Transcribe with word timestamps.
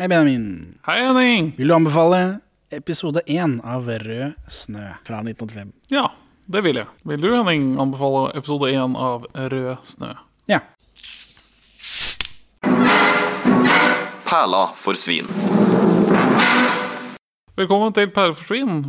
Hei, 0.00 0.08
Benjamin. 0.08 0.78
Hei, 0.86 1.00
Henning. 1.04 1.52
Vil 1.56 1.68
du 1.68 1.74
anbefale 1.74 2.38
episode 2.72 3.20
én 3.26 3.58
av 3.68 3.84
Rød 3.84 4.32
snø 4.48 4.86
fra 5.04 5.18
1985? 5.20 5.74
Ja, 5.92 6.06
det 6.48 6.62
vil 6.64 6.78
jeg. 6.80 6.88
Vil 7.04 7.20
du, 7.20 7.26
Henning, 7.34 7.74
anbefale 7.76 8.30
episode 8.32 8.70
én 8.72 8.96
av 8.96 9.26
Rød 9.36 9.84
snø? 9.84 10.14
Ja. 10.48 10.62
Perla 14.24 14.64
for 14.80 14.96
svin. 14.96 15.28
Velkommen 17.60 17.92
til 17.92 18.08
Perle 18.16 18.40
for 18.40 18.54
svin, 18.54 18.82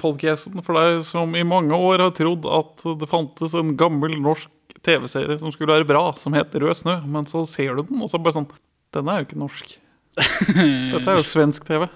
podcasten 0.00 0.64
for 0.64 0.80
deg 0.80 1.04
som 1.12 1.36
i 1.36 1.44
mange 1.44 1.76
år 1.76 2.06
har 2.06 2.16
trodd 2.16 2.48
at 2.48 2.88
det 3.04 3.12
fantes 3.12 3.52
en 3.52 3.76
gammel 3.76 4.16
norsk 4.16 4.48
TV-serie 4.80 5.36
som 5.44 5.52
skulle 5.52 5.76
være 5.76 5.92
bra, 5.92 6.06
som 6.16 6.32
het 6.32 6.56
Rød 6.56 6.86
snø, 6.86 7.02
men 7.04 7.28
så 7.28 7.44
ser 7.44 7.76
du 7.76 7.84
den, 7.84 8.00
og 8.00 8.08
så 8.08 8.16
bare 8.16 8.40
sånn 8.40 8.52
Den 8.96 9.12
er 9.12 9.20
jo 9.20 9.28
ikke 9.28 9.44
norsk. 9.44 9.80
Dette 10.16 11.04
er 11.10 11.18
jo 11.20 11.24
svensk 11.26 11.64
TV. 11.68 11.86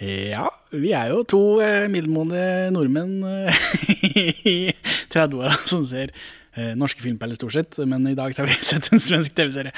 Ja, 0.00 0.46
vi 0.76 0.90
er 0.92 1.08
jo 1.14 1.22
to 1.28 1.38
eh, 1.64 1.86
middelmådige 1.88 2.70
nordmenn 2.74 3.14
eh, 3.24 3.60
i 4.52 4.56
30-åra 5.12 5.54
som 5.64 5.86
ser 5.88 6.10
eh, 6.52 6.74
norske 6.76 7.00
filmperler 7.00 7.38
stort 7.38 7.54
sett, 7.56 7.78
men 7.88 8.04
i 8.10 8.16
dag 8.18 8.34
så 8.36 8.44
har 8.44 8.50
vi 8.52 8.58
sett 8.70 8.90
en 8.92 9.00
svensk 9.00 9.32
TV-serie. 9.38 9.72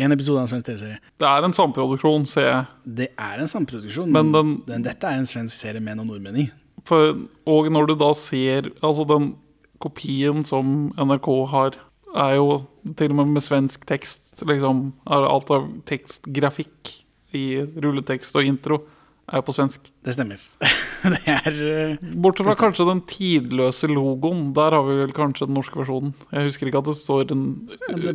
En 0.00 0.14
episode 0.16 0.40
av 0.40 0.46
en 0.46 0.52
svensk 0.54 0.70
TV-serie. 0.70 1.02
Det 1.20 1.28
er 1.28 1.44
en 1.50 1.56
samproduksjon, 1.56 2.24
ser 2.30 2.48
jeg. 2.48 2.62
Det 3.02 3.10
er 3.12 3.44
en 3.44 3.52
samproduksjon, 3.52 4.08
Men 4.16 4.32
men, 4.32 4.54
den- 4.70 4.86
dette 4.88 5.10
er 5.10 5.20
en 5.20 5.28
svensk 5.28 5.52
serie 5.66 5.84
med 5.84 6.00
noen 6.00 6.14
nordmenn 6.14 6.40
i. 6.46 6.48
For, 6.88 7.12
og 7.44 7.68
når 7.74 7.90
du 7.90 7.96
da 8.00 8.12
ser 8.16 8.70
Altså, 8.80 9.04
den 9.04 9.34
kopien 9.82 10.46
som 10.48 10.88
NRK 10.96 11.28
har, 11.52 11.76
er 12.16 12.36
jo 12.38 12.62
til 12.98 13.12
og 13.12 13.20
med 13.20 13.34
med 13.36 13.44
svensk 13.44 13.84
tekst. 13.88 14.22
Liksom 14.46 14.92
alt 15.04 15.50
av 15.50 15.66
tekstgrafikk 15.88 16.94
i 17.36 17.60
rulletekst 17.60 18.36
og 18.38 18.46
intro 18.48 18.80
er 19.28 19.42
på 19.44 19.52
svensk. 19.52 19.90
Det 20.04 20.14
stemmer. 20.16 20.40
det 21.14 21.20
er 21.28 21.58
eh, 21.68 22.06
Bortsett 22.16 22.48
fra 22.48 22.56
kanskje 22.62 22.88
den 22.88 23.02
tidløse 23.10 23.90
logoen. 23.90 24.52
Der 24.56 24.76
har 24.76 24.86
vi 24.86 24.96
vel 25.02 25.12
kanskje 25.16 25.48
den 25.48 25.58
norske 25.58 25.76
versjonen. 25.80 26.14
Jeg 26.32 26.48
husker 26.48 26.70
ikke 26.70 26.80
at 26.80 26.90
det 26.90 26.96
står 27.02 27.34
en 27.36 27.44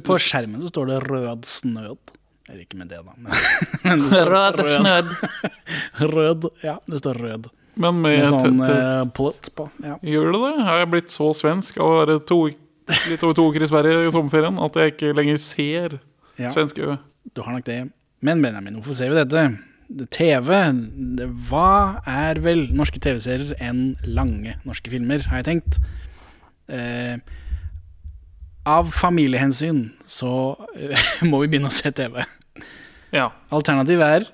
På 0.07 0.17
skjermen 0.17 0.63
så 0.63 0.73
står 0.73 0.89
det 0.89 0.99
'rød 1.05 1.49
snød'. 1.49 2.13
Eller 2.49 2.65
ikke 2.65 2.77
med 2.77 2.89
det, 2.91 2.99
da. 3.05 3.13
Men, 3.15 4.07
det 4.11 4.23
Rød 4.27 4.63
snød. 4.77 5.13
Rød. 6.15 6.49
Ja, 6.63 6.77
det 6.87 6.99
står 6.99 7.13
rød. 7.13 7.47
Men 7.73 8.01
med, 8.03 8.19
Med 8.19 8.27
sånn 8.29 8.59
uh, 8.61 9.05
på. 9.15 9.31
Ja. 9.81 9.95
Gjør 10.05 10.33
det 10.33 10.41
det? 10.43 10.65
Har 10.67 10.81
jeg 10.83 10.89
blitt 10.91 11.13
så 11.13 11.31
svensk 11.37 11.79
av 11.81 11.87
å 11.87 11.95
være 12.01 12.17
to, 12.29 12.41
litt 13.09 13.23
over 13.23 13.35
to 13.37 13.45
uker 13.51 13.63
i 13.65 13.69
Sverige 13.71 14.07
i 14.07 14.13
sommerferien 14.13 14.57
at 14.63 14.79
jeg 14.79 14.93
ikke 14.95 15.13
lenger 15.17 15.37
ser 15.43 15.99
Ja. 16.39 16.49
svenske 16.53 16.81
ø? 16.81 16.95
Du 17.35 17.41
har 17.45 17.53
nok 17.55 17.65
det. 17.67 17.91
Men 18.21 18.41
Benjamin, 18.41 18.75
hvorfor 18.79 18.97
ser 18.97 19.09
vi 19.13 19.19
dette? 19.19 19.43
TV, 20.09 20.49
det, 21.19 21.27
hva 21.49 21.99
er 22.09 22.39
vel 22.41 22.65
norske 22.73 22.99
TV-serier 23.03 23.53
enn 23.61 23.95
lange 24.07 24.55
norske 24.65 24.89
filmer, 24.89 25.21
har 25.29 25.43
jeg 25.43 25.45
tenkt. 25.51 25.77
Eh, 26.71 27.17
av 28.65 28.89
familiehensyn 28.95 29.91
så 30.07 30.31
eh, 30.75 31.03
må 31.29 31.43
vi 31.43 31.51
begynne 31.51 31.69
å 31.69 31.75
se 31.75 31.91
TV. 31.91 32.23
Ja. 33.13 33.27
Alternativet 33.53 34.15
er 34.17 34.27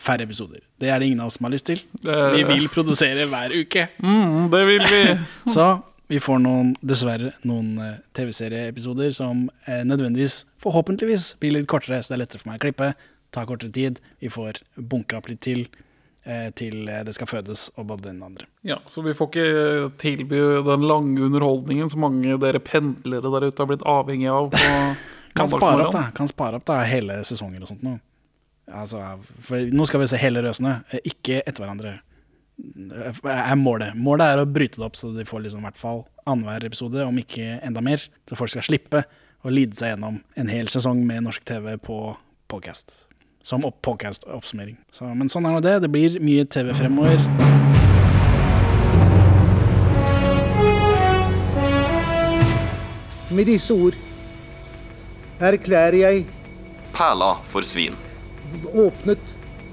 færre 0.00 0.26
episoder. 0.26 0.60
Det 0.80 0.90
er 0.92 0.98
det 1.00 1.06
ingen 1.10 1.20
av 1.24 1.30
oss 1.30 1.38
som 1.38 1.46
har 1.46 1.54
lyst 1.54 1.68
til. 1.70 1.80
Vi 2.02 2.42
vil 2.48 2.66
produsere 2.72 3.28
hver 3.30 3.54
uke. 3.54 3.86
Mm, 4.02 4.48
det 4.52 4.64
vil 4.68 4.82
vi. 4.90 5.02
Så 5.54 5.68
vi 6.06 6.20
får 6.20 6.38
noen, 6.42 6.74
dessverre 6.86 7.32
noen 7.46 7.78
eh, 7.82 7.96
TV-serieepisoder 8.16 9.10
som 9.16 9.48
eh, 9.64 9.82
nødvendigvis, 9.86 10.44
forhåpentligvis, 10.62 11.32
blir 11.42 11.56
litt 11.56 11.68
kortere, 11.70 11.98
så 12.02 12.12
det 12.12 12.18
er 12.18 12.22
lettere 12.24 12.42
for 12.42 12.52
meg 12.52 12.60
å 12.60 12.64
klippe. 12.66 12.92
Ta 13.34 13.42
kortere 13.48 13.74
tid. 13.74 13.98
Vi 14.22 14.30
får 14.30 14.62
bunkra 14.76 15.18
opp 15.18 15.30
litt 15.32 15.42
til 15.46 15.66
eh, 16.22 16.48
til 16.58 16.86
det 16.86 17.14
skal 17.16 17.30
fødes, 17.30 17.68
og 17.74 17.88
både 17.90 18.08
den 18.08 18.22
og 18.22 18.30
andre. 18.30 18.46
Ja, 18.66 18.78
Så 18.90 19.02
vi 19.02 19.16
får 19.18 19.32
ikke 19.32 19.90
tilby 20.02 20.40
den 20.66 20.86
lange 20.86 21.26
underholdningen 21.26 21.90
som 21.90 22.06
mange 22.06 22.38
dere 22.42 22.62
pendlere 22.62 23.34
der 23.34 23.50
ute 23.50 23.62
har 23.62 23.70
blitt 23.72 23.86
avhengig 23.86 24.30
av. 24.30 24.54
Kan 25.36 25.50
spare 25.52 25.88
opp, 25.88 25.92
da. 25.92 26.08
Kan 26.16 26.30
spare 26.30 26.60
opp 26.60 26.68
da 26.70 26.80
hele 26.88 27.18
sesonger 27.28 27.66
og 27.66 27.74
sånt 27.74 27.82
nå. 27.84 27.98
Altså, 28.72 28.98
nå 29.50 29.84
skal 29.86 30.00
vi 30.02 30.08
se 30.10 30.18
hele 30.18 30.40
Røsene, 30.42 30.80
ikke 31.06 31.42
etter 31.42 31.62
hverandre. 31.62 31.98
Er 32.56 33.56
målet. 33.60 33.92
Målet 34.00 34.32
er 34.32 34.40
å 34.40 34.48
bryte 34.48 34.80
det 34.80 34.86
opp, 34.86 34.96
så 34.96 35.10
de 35.12 35.26
får 35.28 35.44
liksom 35.44 35.60
i 35.60 35.66
hvert 35.68 35.80
fall 35.80 36.04
annenhver 36.26 36.64
episode, 36.66 37.02
om 37.04 37.18
ikke 37.20 37.58
enda 37.60 37.82
mer. 37.84 38.02
Så 38.28 38.38
folk 38.38 38.52
skal 38.54 38.64
slippe 38.64 39.02
å 39.44 39.52
lide 39.52 39.76
seg 39.76 39.92
gjennom 39.92 40.22
en 40.40 40.48
hel 40.50 40.70
sesong 40.72 41.02
med 41.06 41.26
norsk 41.26 41.44
TV 41.46 41.76
på 41.78 41.98
podcast. 42.50 42.94
Som 43.46 43.66
opp 43.68 43.78
podcast-oppsummering. 43.86 44.78
Så, 44.90 45.06
men 45.14 45.28
sånn 45.30 45.46
er 45.46 45.54
nå 45.54 45.60
det. 45.62 45.76
Det 45.84 45.92
blir 45.92 46.16
mye 46.24 46.46
TV 46.50 46.72
fremover. 46.74 47.20
Med 53.36 53.48
disse 53.50 53.74
ord 53.74 53.96
erklærer 55.42 55.98
jeg 56.00 56.24
Perla 56.96 57.34
for 57.44 57.66
svin. 57.66 57.96
åpnet 58.72 59.20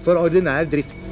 for 0.03 0.19
ordinær 0.19 0.65
drift. 0.67 1.02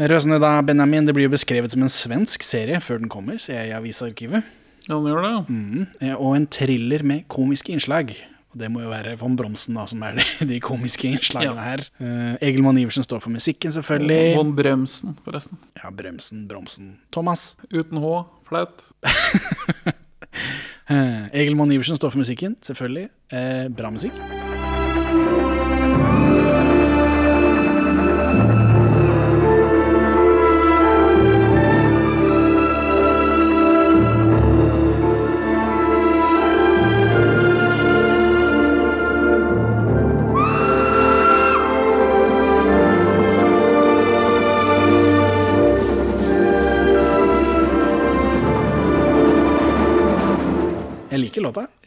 Røsene 0.00 0.38
da, 0.40 0.54
Benjamin, 0.64 1.04
det 1.04 1.12
blir 1.16 1.26
jo 1.28 1.34
beskrevet 1.34 1.74
som 1.74 1.82
en 1.84 1.92
svensk 1.92 2.44
serie 2.46 2.80
før 2.80 3.02
den 3.02 3.10
kommer, 3.12 3.36
ser 3.42 3.58
jeg 3.60 3.68
i 3.72 3.76
avisarkivet. 3.76 4.46
Ja, 4.88 4.96
den 4.96 5.10
gjør 5.10 5.26
det. 5.26 5.32
Mm, 5.52 5.86
eh, 6.00 6.14
og 6.16 6.36
en 6.38 6.46
thriller 6.48 7.04
med 7.06 7.26
komiske 7.28 7.74
innslag. 7.74 8.14
Og 8.50 8.58
det 8.58 8.66
må 8.72 8.80
jo 8.82 8.88
være 8.90 9.12
von 9.20 9.36
Bromsen 9.38 9.76
da, 9.78 9.84
som 9.86 10.00
er 10.02 10.16
de, 10.18 10.24
de 10.48 10.56
komiske 10.64 11.06
innslagene 11.12 11.54
Ja. 11.54 11.66
her. 11.68 11.84
Uh, 12.00 12.32
Egil 12.42 12.64
Mann 12.66 12.80
Iversen 12.80 13.04
står 13.06 13.20
for 13.22 13.30
musikken, 13.30 13.70
selvfølgelig. 13.76 14.34
Von 14.40 14.56
Bremsen, 14.58 15.14
forresten. 15.22 15.60
Ja, 15.78 15.92
Bremsen, 15.94 16.48
Bromsen. 16.50 16.96
Thomas. 17.14 17.52
Uten 17.70 18.00
H. 18.02 18.24
Flaut. 18.50 18.82
uh, 20.90 21.28
Egil 21.44 21.54
Mann 21.60 21.70
Iversen 21.76 22.00
står 22.00 22.10
for 22.10 22.24
musikken, 22.24 22.56
selvfølgelig. 22.66 23.06
Uh, 23.30 23.68
bra 23.70 23.94
musikk. 23.94 24.18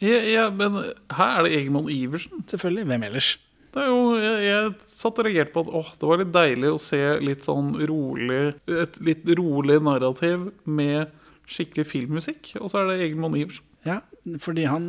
Ja, 0.04 0.20
ja, 0.28 0.44
men 0.52 0.78
her 1.16 1.38
er 1.38 1.46
det 1.46 1.56
Egemon 1.58 1.90
Iversen. 1.92 2.44
selvfølgelig. 2.50 2.86
Hvem 2.90 3.08
ellers? 3.08 3.32
Det 3.74 3.82
er 3.82 3.90
jo, 3.90 4.02
jeg, 4.22 4.40
jeg 4.46 4.72
satt 4.94 5.18
og 5.18 5.26
reagerte 5.26 5.54
på 5.54 5.64
at 5.64 5.70
åh, 5.80 5.92
det 5.98 6.08
var 6.10 6.20
litt 6.20 6.34
deilig 6.34 6.68
å 6.70 6.80
se 6.82 7.00
litt 7.24 7.42
sånn 7.46 7.72
rolig 7.90 8.42
Et 8.70 8.98
litt 9.02 9.24
rolig 9.34 9.80
narrativ 9.82 10.50
med 10.62 11.10
skikkelig 11.50 11.88
filmmusikk. 11.90 12.52
Og 12.60 12.70
så 12.70 12.82
er 12.82 12.92
det 12.92 13.08
Egemon 13.08 13.34
Iversen. 13.40 13.66
Ja, 13.84 13.98
fordi 14.40 14.64
han 14.64 14.84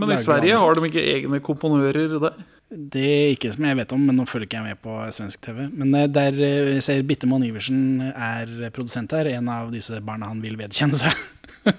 Men 0.00 0.12
i 0.14 0.20
Sverige 0.22 0.56
har 0.56 0.78
de 0.78 0.88
ikke 0.88 1.02
egne 1.02 1.40
komponører 1.44 2.14
der. 2.22 2.38
Det 2.74 3.02
er 3.04 3.32
ikke 3.34 3.50
som 3.52 3.66
jeg 3.68 3.76
vet 3.78 3.92
om, 3.94 4.06
men 4.08 4.16
nå 4.18 4.24
følger 4.26 4.48
ikke 4.48 4.62
jeg 4.62 4.72
med 4.72 4.80
på 4.82 4.94
svensk 5.14 5.42
TV. 5.44 5.58
Men 5.70 5.92
eh, 5.98 6.08
der 6.10 6.38
eh, 6.42 6.70
jeg 6.78 6.86
ser 6.86 7.04
Bittemann 7.06 7.44
Iversen 7.46 8.00
er 8.08 8.70
produsent 8.74 9.12
her, 9.14 9.28
en 9.36 9.50
av 9.52 9.68
disse 9.74 10.00
barna 10.02 10.30
han 10.32 10.40
vil 10.42 10.58
vedkjenne 10.60 10.98
seg. 11.02 11.24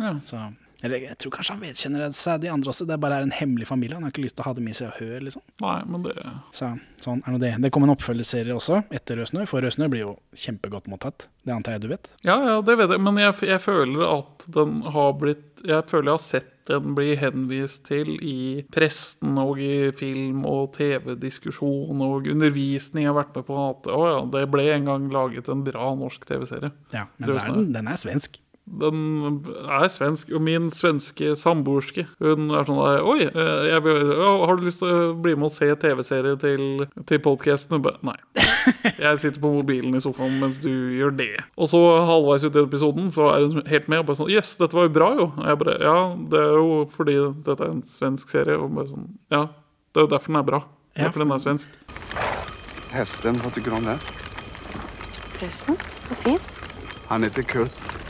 Ja. 0.00 0.14
Så, 0.24 0.38
eller 0.82 1.02
jeg 1.04 1.18
tror 1.20 1.34
kanskje 1.34 1.54
han 1.56 1.64
vedkjenner 1.64 2.12
seg 2.16 2.40
de 2.44 2.50
andre 2.52 2.72
også, 2.72 2.86
det 2.88 2.96
bare 3.02 3.18
er 3.20 3.26
en 3.26 3.34
hemmelig 3.36 3.68
familie. 3.68 3.98
Han 3.98 4.06
har 4.06 4.14
ikke 4.14 4.24
lyst 4.24 4.38
til 4.38 4.44
å 4.44 4.48
ha 4.48 4.54
dem 4.56 4.68
i 4.70 4.76
seg 4.76 4.88
og 4.88 5.00
høre, 5.00 5.20
liksom. 5.26 5.42
Nei, 5.60 5.78
men 5.90 6.06
det 6.06 6.14
Så 6.56 6.70
sånn 7.04 7.20
er 7.26 7.34
nå 7.34 7.40
det. 7.42 7.52
Det 7.64 7.70
kom 7.74 7.84
en 7.84 7.92
oppfølgerserie 7.94 8.56
også, 8.56 8.82
etter 8.96 9.20
Rødsnø. 9.20 9.46
for 9.48 9.64
Rødsnø 9.64 9.88
blir 9.92 10.06
jo 10.06 10.14
kjempegodt 10.36 10.88
mottatt. 10.92 11.28
Det 11.44 11.52
antar 11.54 11.76
jeg 11.76 11.84
du 11.84 11.90
vet. 11.92 12.08
Ja, 12.24 12.38
ja, 12.44 12.56
det 12.64 12.76
vet 12.80 12.94
jeg. 12.94 13.00
Men 13.00 13.20
jeg, 13.20 13.36
jeg 13.48 13.60
føler 13.64 14.06
at 14.08 14.48
den 14.52 14.80
har 14.92 15.14
blitt 15.20 15.46
Jeg 15.60 15.84
føler 15.90 16.08
jeg 16.08 16.16
har 16.16 16.24
sett 16.24 16.50
den 16.70 16.94
bli 16.96 17.14
henvist 17.20 17.82
til 17.88 18.14
i 18.24 18.62
pressen 18.72 19.36
og 19.42 19.58
i 19.60 19.90
film- 19.96 20.46
og 20.48 20.70
TV-diskusjon 20.76 22.00
og 22.04 22.28
undervisning. 22.30 23.04
Jeg 23.04 23.12
har 23.12 23.18
vært 23.18 23.34
med 23.36 23.48
på 23.48 23.58
at 23.64 23.88
å 23.92 24.00
ja, 24.06 24.20
det 24.32 24.46
ble 24.52 24.68
en 24.72 24.88
gang 24.88 25.08
laget 25.12 25.50
en 25.52 25.64
bra 25.66 25.90
norsk 25.98 26.24
TV-serie. 26.28 26.72
Ja, 26.94 27.08
men 27.18 27.34
er 27.34 27.52
den, 27.52 27.72
den 27.74 27.90
er 27.90 28.00
svensk. 28.00 28.40
Den 28.66 29.40
er 29.66 29.88
svensk, 29.90 30.28
og 30.36 30.42
min 30.46 30.68
svenske 30.70 31.32
samboerske 31.38 32.04
Hun 32.20 32.52
er 32.54 32.68
sånn 32.68 32.78
der 32.78 33.00
Oi, 33.08 33.24
eh, 33.26 33.62
jeg, 33.66 33.80
har 33.82 34.60
du 34.60 34.66
lyst 34.68 34.78
til 34.82 34.92
å 34.92 35.14
bli 35.18 35.32
med 35.34 35.48
og 35.48 35.54
se 35.56 35.66
TV-serie 35.82 36.36
til, 36.38 36.84
til 37.08 37.22
podkasten? 37.24 37.82
Nei. 38.06 38.14
Jeg 39.00 39.22
sitter 39.22 39.40
på 39.42 39.50
mobilen 39.56 39.96
i 39.96 40.02
sofaen 40.04 40.36
mens 40.38 40.60
du 40.62 40.70
gjør 40.70 41.16
det. 41.18 41.32
Og 41.58 41.70
så 41.72 41.80
halvveis 42.12 42.44
ut 42.46 42.58
i 42.60 42.62
episoden 42.62 43.10
så 43.16 43.30
er 43.32 43.48
hun 43.48 43.66
helt 43.66 43.90
med 43.90 44.04
og 44.04 44.10
bare 44.10 44.20
sånn 44.20 44.30
Jøss, 44.30 44.54
dette 44.60 44.78
var 44.78 44.86
jo 44.86 44.94
bra, 45.00 45.10
jo. 45.18 45.30
Og 45.32 45.48
jeg 45.50 45.62
bare 45.64 45.78
Ja, 45.80 45.98
det 46.30 46.44
er 46.44 46.56
jo 46.60 46.76
fordi 46.94 47.16
dette 47.48 47.66
er 47.66 47.74
en 47.74 47.82
svensk 47.96 48.30
serie. 48.36 48.60
Og 48.60 48.70
bare 48.76 48.92
sånn 48.92 49.08
Ja. 49.34 49.48
Det 49.90 49.98
er 49.98 50.06
jo 50.06 50.12
derfor 50.12 50.30
den 50.30 50.42
er 50.44 50.46
bra. 50.46 50.62
Ja. 50.94 51.08
Derfor 51.08 51.24
den 51.24 51.34
er 51.34 51.42
svensk. 51.42 51.80
Hesten, 52.94 53.40
hva 53.42 53.50
tykker 53.54 53.74
du 53.74 53.80
om 53.80 53.90
den? 53.90 53.98
Förresten, 55.40 55.76
Fin. 56.20 56.38
fint. 56.38 57.06
Han 57.08 57.22
heter 57.22 57.42
Kurt. 57.42 58.09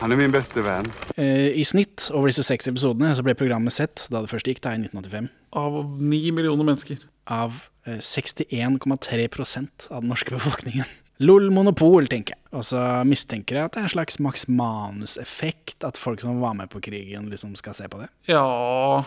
Han 0.00 0.12
er 0.14 0.16
min 0.16 0.32
beste 0.32 0.62
venn. 0.64 0.86
Eh, 1.20 1.50
I 1.60 1.64
snitt 1.68 2.06
over 2.16 2.30
disse 2.30 2.44
seks 2.46 2.68
episodene 2.70 3.12
så 3.16 3.24
ble 3.26 3.34
programmet 3.36 3.74
sett, 3.74 4.06
da 4.12 4.22
det 4.24 4.30
først 4.32 4.48
gikk, 4.48 4.62
da 4.64 4.72
i 4.76 4.80
1985, 4.80 5.28
Av 5.60 5.76
ni 6.00 6.22
millioner 6.32 6.64
mennesker. 6.64 7.02
av 7.30 7.58
eh, 7.86 7.98
61,3% 8.00 9.90
av 9.90 10.00
den 10.00 10.08
norske 10.10 10.32
befolkningen. 10.38 10.88
LOL 11.20 11.50
monopol, 11.52 12.06
tenker 12.08 12.32
jeg. 12.32 12.40
Og 12.56 12.64
så 12.64 12.80
mistenker 13.04 13.58
jeg 13.58 13.68
at 13.68 13.74
det 13.76 13.82
er 13.82 13.88
en 13.90 13.92
slags 13.92 14.16
Max 14.24 14.46
Manus-effekt, 14.48 15.84
at 15.84 16.00
folk 16.00 16.22
som 16.24 16.40
var 16.40 16.56
med 16.56 16.70
på 16.72 16.80
krigen, 16.80 17.28
liksom 17.28 17.52
skal 17.60 17.76
se 17.76 17.88
på 17.92 18.00
det. 18.00 18.08
Ja 18.32 18.40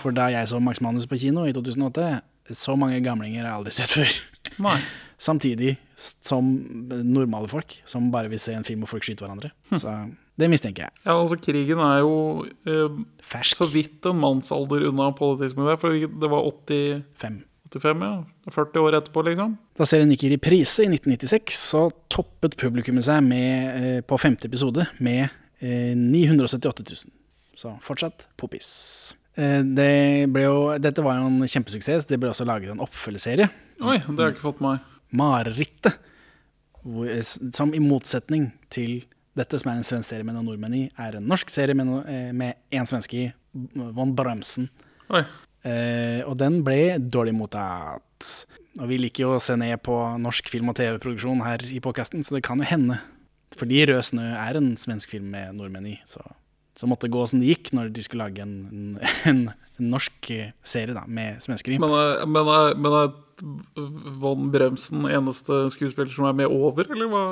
For 0.03 0.13
da 0.13 0.27
jeg 0.29 0.51
så 0.51 0.61
Max 0.61 0.77
Manus 0.85 1.09
på 1.09 1.17
kino 1.17 1.47
i 1.49 1.55
2008, 1.57 2.19
så 2.53 2.75
mange 2.77 3.01
gamlinger 3.01 3.41
har 3.41 3.49
jeg 3.49 3.57
aldri 3.63 3.73
sett 3.79 3.95
før. 3.97 4.13
Nei. 4.61 4.77
Samtidig 5.23 5.77
som 5.97 6.53
normale 7.07 7.49
folk, 7.49 7.79
som 7.89 8.11
bare 8.13 8.29
vil 8.29 8.41
se 8.43 8.53
en 8.53 8.65
film 8.67 8.83
hvor 8.85 8.93
folk 8.93 9.07
skyter 9.07 9.25
hverandre. 9.25 9.49
Så 9.73 9.89
det 10.39 10.49
mistenker 10.49 10.87
jeg. 10.87 10.93
Ja, 11.05 11.13
altså 11.19 11.37
Krigen 11.37 11.79
er 11.85 11.99
jo 12.01 12.13
eh, 12.65 12.95
Fersk. 13.21 13.57
så 13.61 13.67
vidt 13.69 14.05
en 14.09 14.17
mannsalder 14.21 14.87
unna 14.89 15.11
på 15.13 15.33
det 15.37 15.49
tidspunktet. 15.49 15.79
For 15.83 15.93
det 15.93 16.29
var 16.31 16.47
85. 16.49 17.41
85, 17.73 18.01
ja. 18.05 18.51
40 18.53 18.79
år 18.85 18.97
etterpå, 18.99 19.23
liksom. 19.29 19.53
Da 19.77 19.85
serien 19.89 20.09
gikk 20.13 20.25
i 20.27 20.31
reprise 20.35 20.83
i 20.85 20.89
1996, 20.91 21.55
så 21.57 21.87
toppet 22.13 22.57
publikummet 22.61 23.05
seg 23.07 23.21
med, 23.25 23.77
eh, 23.81 24.01
på 24.05 24.17
femte 24.21 24.45
episode 24.49 24.85
med 25.01 25.27
eh, 25.61 25.93
978 25.97 26.85
000. 26.89 27.13
Så 27.57 27.75
fortsatt 27.85 28.27
poppis. 28.37 28.69
Eh, 29.37 29.61
det 29.65 29.89
jo, 30.43 30.57
dette 30.81 31.01
var 31.05 31.17
jo 31.21 31.29
en 31.29 31.45
kjempesuksess. 31.49 32.05
Det 32.09 32.17
ble 32.21 32.29
også 32.33 32.45
laget 32.49 32.73
en 32.73 32.81
oppfølgerserie, 32.85 33.49
Oi, 33.81 33.97
det 33.97 34.17
har 34.17 34.29
jeg 34.29 34.35
ikke 34.37 34.47
fått 34.51 34.61
med 34.61 34.75
meg. 34.77 34.89
'Marerittet'. 35.13 35.97
eh, 37.09 37.21
Som 37.53 37.73
i 37.73 37.79
motsetning 37.81 38.51
til 38.69 39.03
dette, 39.37 39.59
som 39.59 39.71
er 39.71 39.79
en 39.79 39.87
svensk 39.87 40.09
serie 40.11 40.25
med 40.27 40.35
noen 40.37 40.47
nordmenn 40.51 40.75
i, 40.77 40.83
er 41.01 41.17
en 41.17 41.29
norsk 41.29 41.49
serie 41.53 41.75
med, 41.77 41.87
no, 41.89 42.01
eh, 42.09 42.31
med 42.35 42.59
én 42.73 42.89
svenske 42.89 43.17
i, 43.17 43.31
Von 43.53 44.15
Bremsen. 44.17 44.69
Eh, 45.13 46.21
og 46.27 46.35
den 46.41 46.61
ble 46.65 46.97
dårlig 46.99 47.35
mottatt. 47.37 48.29
Og 48.81 48.87
vi 48.89 48.97
liker 48.97 49.27
jo 49.27 49.33
å 49.35 49.41
se 49.43 49.55
ned 49.59 49.77
på 49.85 49.95
norsk 50.21 50.49
film- 50.49 50.71
og 50.71 50.77
TV-produksjon 50.79 51.43
her 51.45 51.65
i 51.69 51.81
podkasten, 51.83 52.25
så 52.25 52.37
det 52.37 52.43
kan 52.45 52.61
jo 52.61 52.65
hende. 52.65 52.99
Fordi 53.53 53.85
'Rød 53.85 54.01
snø' 54.09 54.33
er 54.33 54.57
en 54.57 54.75
svensk 54.77 55.09
film 55.13 55.29
med 55.29 55.53
nordmenn 55.53 55.85
i, 55.85 55.99
så, 56.09 56.21
så 56.75 56.89
måtte 56.89 57.05
det 57.05 57.13
gå 57.13 57.27
som 57.29 57.39
det 57.39 57.51
gikk 57.51 57.69
når 57.73 57.93
de 57.93 58.01
skulle 58.01 58.25
lage 58.25 58.41
en, 58.41 58.97
en, 59.29 59.53
en 59.79 59.91
norsk 59.93 60.31
eh, 60.33 60.53
serie 60.65 60.95
da, 60.97 61.05
med 61.05 61.41
svensker 61.41 61.75
i. 61.75 61.77
Men 61.81 61.93
er, 61.93 62.25
men 62.25 62.49
er, 62.49 62.73
men 62.75 62.97
er 62.97 63.13
Von 64.21 64.49
Bremsen 64.53 65.05
eneste 65.09 65.67
skuespiller 65.73 66.11
som 66.13 66.25
er 66.29 66.37
med 66.37 66.49
over, 66.49 66.89
eller 66.93 67.09
hva? 67.11 67.23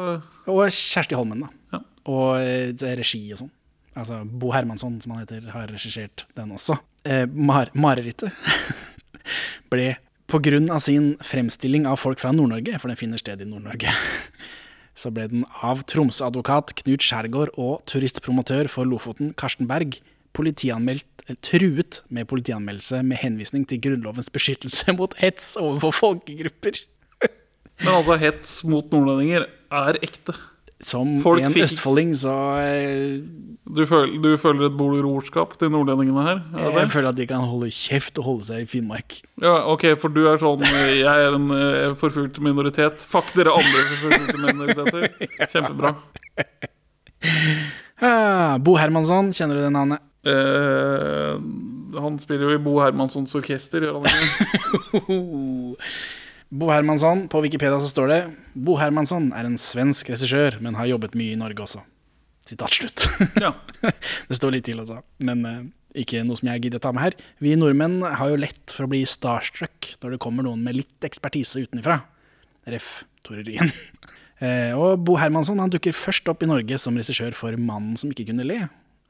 Og 0.49 0.61
Kjersti 0.69 1.17
Holmen, 1.17 1.45
da. 1.45 1.51
Ja. 1.73 1.81
Og 2.09 2.37
eh, 2.41 2.95
regi 2.97 3.23
og 3.33 3.43
sånn. 3.43 3.51
Altså 3.97 4.21
Bo 4.23 4.53
Hermansson, 4.55 5.01
som 5.03 5.13
han 5.13 5.25
heter, 5.25 5.49
har 5.51 5.67
regissert 5.71 6.25
den 6.37 6.53
også. 6.55 6.77
Eh, 7.03 7.25
Mar 7.27 7.73
Marerittet 7.75 8.31
ble 9.71 9.95
av 10.31 10.79
sin 10.79 11.17
fremstilling 11.19 11.83
av 11.89 11.97
folk 11.99 12.21
fra 12.21 12.31
Nord-Norge, 12.31 12.77
for 12.79 12.87
den 12.87 12.99
finner 12.99 13.19
sted 13.19 13.41
i 13.43 13.47
Nord-Norge, 13.49 13.91
så 15.01 15.11
ble 15.11 15.25
den 15.27 15.43
av 15.59 15.83
Tromsø-advokat 15.91 16.71
Knut 16.79 17.03
Skjærgård 17.03 17.51
og 17.59 17.81
turistpromotør 17.91 18.69
for 18.71 18.87
Lofoten, 18.87 19.33
Karsten 19.35 19.67
Berg, 19.67 19.99
politianmeldt, 20.31 21.07
truet 21.43 21.99
med 22.07 22.29
politianmeldelse 22.31 23.01
med 23.03 23.19
henvisning 23.19 23.67
til 23.67 23.81
Grunnlovens 23.83 24.31
beskyttelse 24.31 24.93
mot 24.99 25.13
hets 25.19 25.57
overfor 25.59 25.97
folkegrupper. 25.99 26.79
Men 27.81 27.97
altså, 27.97 28.17
hets 28.21 28.55
mot 28.63 28.87
nordlendinger 28.93 29.49
er 29.73 29.99
ekte. 30.05 30.37
Som 30.83 31.19
Folk 31.21 31.41
en 31.45 31.53
fikk- 31.53 31.67
østfolding, 31.67 32.15
så 32.17 32.31
eh, 32.57 33.19
Du 33.71 33.83
føler, 33.85 34.15
du 34.23 34.31
føler 34.41 34.65
et 34.65 34.75
brorskap 34.79 35.53
til 35.61 35.69
nordlendingene 35.71 36.23
her? 36.25 36.39
Er 36.57 36.57
det 36.57 36.73
Jeg 36.73 36.81
det? 36.81 36.91
føler 36.91 37.09
at 37.09 37.15
de 37.19 37.27
kan 37.29 37.45
holde 37.45 37.69
kjeft 37.71 38.17
og 38.17 38.25
holde 38.25 38.45
seg 38.49 38.63
i 38.63 38.65
Finnmark. 38.71 39.19
Ja, 39.41 39.53
ok, 39.71 39.85
for 40.01 40.09
du 40.09 40.23
er 40.27 40.41
sånn 40.41 40.63
Jeg 40.65 41.05
er 41.05 41.37
en 41.37 41.45
eh, 41.53 41.93
forfulgt 42.01 42.39
minoritet. 42.41 43.05
Fuck 43.07 43.29
dere 43.37 43.53
andre 43.53 43.85
forfulgte 43.91 44.41
minoriteter. 44.41 45.07
Kjempebra. 45.53 45.95
Ah, 48.01 48.57
Bo 48.57 48.73
Hermansson, 48.81 49.27
kjenner 49.37 49.59
du 49.59 49.61
det 49.61 49.69
navnet? 49.75 50.01
Eh, 50.25 51.35
han 52.01 52.15
spiller 52.17 52.49
jo 52.49 52.55
i 52.57 52.61
Bo 52.65 52.79
Hermanssons 52.81 53.35
orkester, 53.37 53.85
gjør 53.85 53.99
han 54.01 54.09
ikke? 54.09 55.77
Bo 56.51 56.67
Hermansson, 56.67 57.29
på 57.31 57.39
Wikipedia 57.45 57.79
så 57.79 57.87
står 57.87 58.09
det 58.11 58.19
Bo 58.59 58.73
Hermansson 58.75 59.29
er 59.31 59.47
en 59.47 59.55
svensk 59.61 60.09
regissør, 60.11 60.57
men 60.59 60.75
har 60.75 60.89
jobbet 60.89 61.13
mye 61.15 61.31
i 61.31 61.39
Norge 61.39 61.63
også. 61.63 61.83
Sitat 62.43 62.75
slutt. 62.75 63.05
Ja. 63.39 63.53
det 64.27 64.35
står 64.35 64.57
litt 64.57 64.65
til 64.67 64.81
også, 64.83 64.97
men 65.23 65.45
uh, 65.47 65.61
ikke 65.95 66.25
noe 66.27 66.35
som 66.35 66.49
jeg 66.51 66.65
gidder 66.65 66.81
ta 66.83 66.91
med 66.91 67.05
her. 67.05 67.15
Vi 67.39 67.53
nordmenn 67.55 68.01
har 68.03 68.33
jo 68.33 68.39
lett 68.41 68.73
for 68.75 68.83
å 68.83 68.91
bli 68.91 68.99
starstruck 69.07 69.93
når 70.01 70.17
det 70.17 70.19
kommer 70.25 70.43
noen 70.43 70.65
med 70.65 70.75
litt 70.81 71.07
ekspertise 71.07 71.63
utenfra. 71.63 72.01
Ref. 72.67 73.05
Tore 73.23 73.45
Ryen. 73.47 73.71
uh, 74.43 74.73
og 74.81 75.05
Bo 75.07 75.15
Hermansson 75.21 75.61
han 75.63 75.71
dukker 75.71 75.95
først 75.95 76.27
opp 76.33 76.43
i 76.43 76.49
Norge 76.51 76.81
som 76.83 76.99
regissør 76.99 77.37
for 77.37 77.55
'Mannen 77.55 77.95
som 78.01 78.11
ikke 78.11 78.27
kunne 78.33 78.47
le'. 78.49 78.65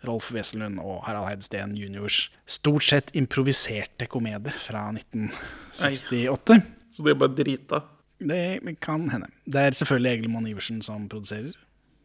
Rolf 0.06 0.30
Wesenlund 0.34 0.78
og 0.82 1.02
Harald 1.06 1.30
Heidsten 1.30 1.74
juniors 1.78 2.28
stort 2.50 2.86
sett 2.86 3.10
improviserte 3.18 4.06
komedie 4.10 4.54
fra 4.66 4.88
1968. 4.94 6.62
Så 6.92 7.04
de 7.04 7.10
er 7.14 7.20
bare 7.20 7.36
drita, 7.36 7.82
Det 8.22 8.80
kan 8.82 9.10
hende. 9.10 9.28
Det 9.46 9.62
er 9.62 9.72
selvfølgelig 9.72 10.12
Egil 10.12 10.30
Mann 10.30 10.48
Iversen 10.48 10.82
som 10.82 11.10
produserer. 11.10 11.56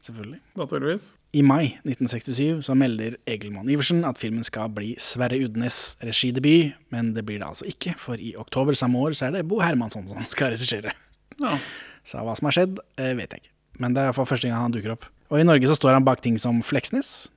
Selvfølgelig. 0.01 0.41
naturligvis. 0.57 1.03
I 1.33 1.43
mai 1.43 1.65
1967 1.85 2.65
så 2.65 2.75
melder 2.75 3.17
Egil 3.27 3.53
Monn 3.53 3.69
Iversen 3.69 4.05
at 4.05 4.19
filmen 4.19 4.45
skal 4.47 4.71
bli 4.73 4.95
Sverre 5.03 5.41
Udnes 5.45 5.97
regidebut, 6.05 6.77
men 6.95 7.11
det 7.17 7.27
blir 7.27 7.39
det 7.43 7.49
altså 7.49 7.67
ikke, 7.69 7.95
for 7.99 8.15
i 8.15 8.35
oktober 8.39 8.73
samme 8.73 8.99
år 8.99 9.13
så 9.19 9.27
er 9.27 9.31
det 9.31 9.49
Bo 9.49 9.59
Hermansson 9.61 10.07
som 10.09 10.23
skal 10.31 10.55
regissere. 10.55 10.95
Ja. 11.43 11.59
Så 12.07 12.23
hva 12.23 12.37
som 12.39 12.47
har 12.49 12.57
skjedd, 12.57 12.79
eh, 12.97 13.13
vet 13.19 13.35
jeg 13.35 13.43
ikke. 13.43 13.53
Men 13.83 13.93
det 13.95 14.01
er 14.01 14.09
iallfall 14.09 14.29
første 14.31 14.49
gang 14.49 14.63
han 14.63 14.73
dukker 14.73 14.95
opp. 14.95 15.05
Og 15.29 15.41
i 15.41 15.45
Norge 15.45 15.69
så 15.69 15.75
står 15.77 15.99
han 15.99 16.07
bak 16.07 16.23
ting 16.23 16.39
som 16.41 16.63
Fleksnes, 16.63 17.29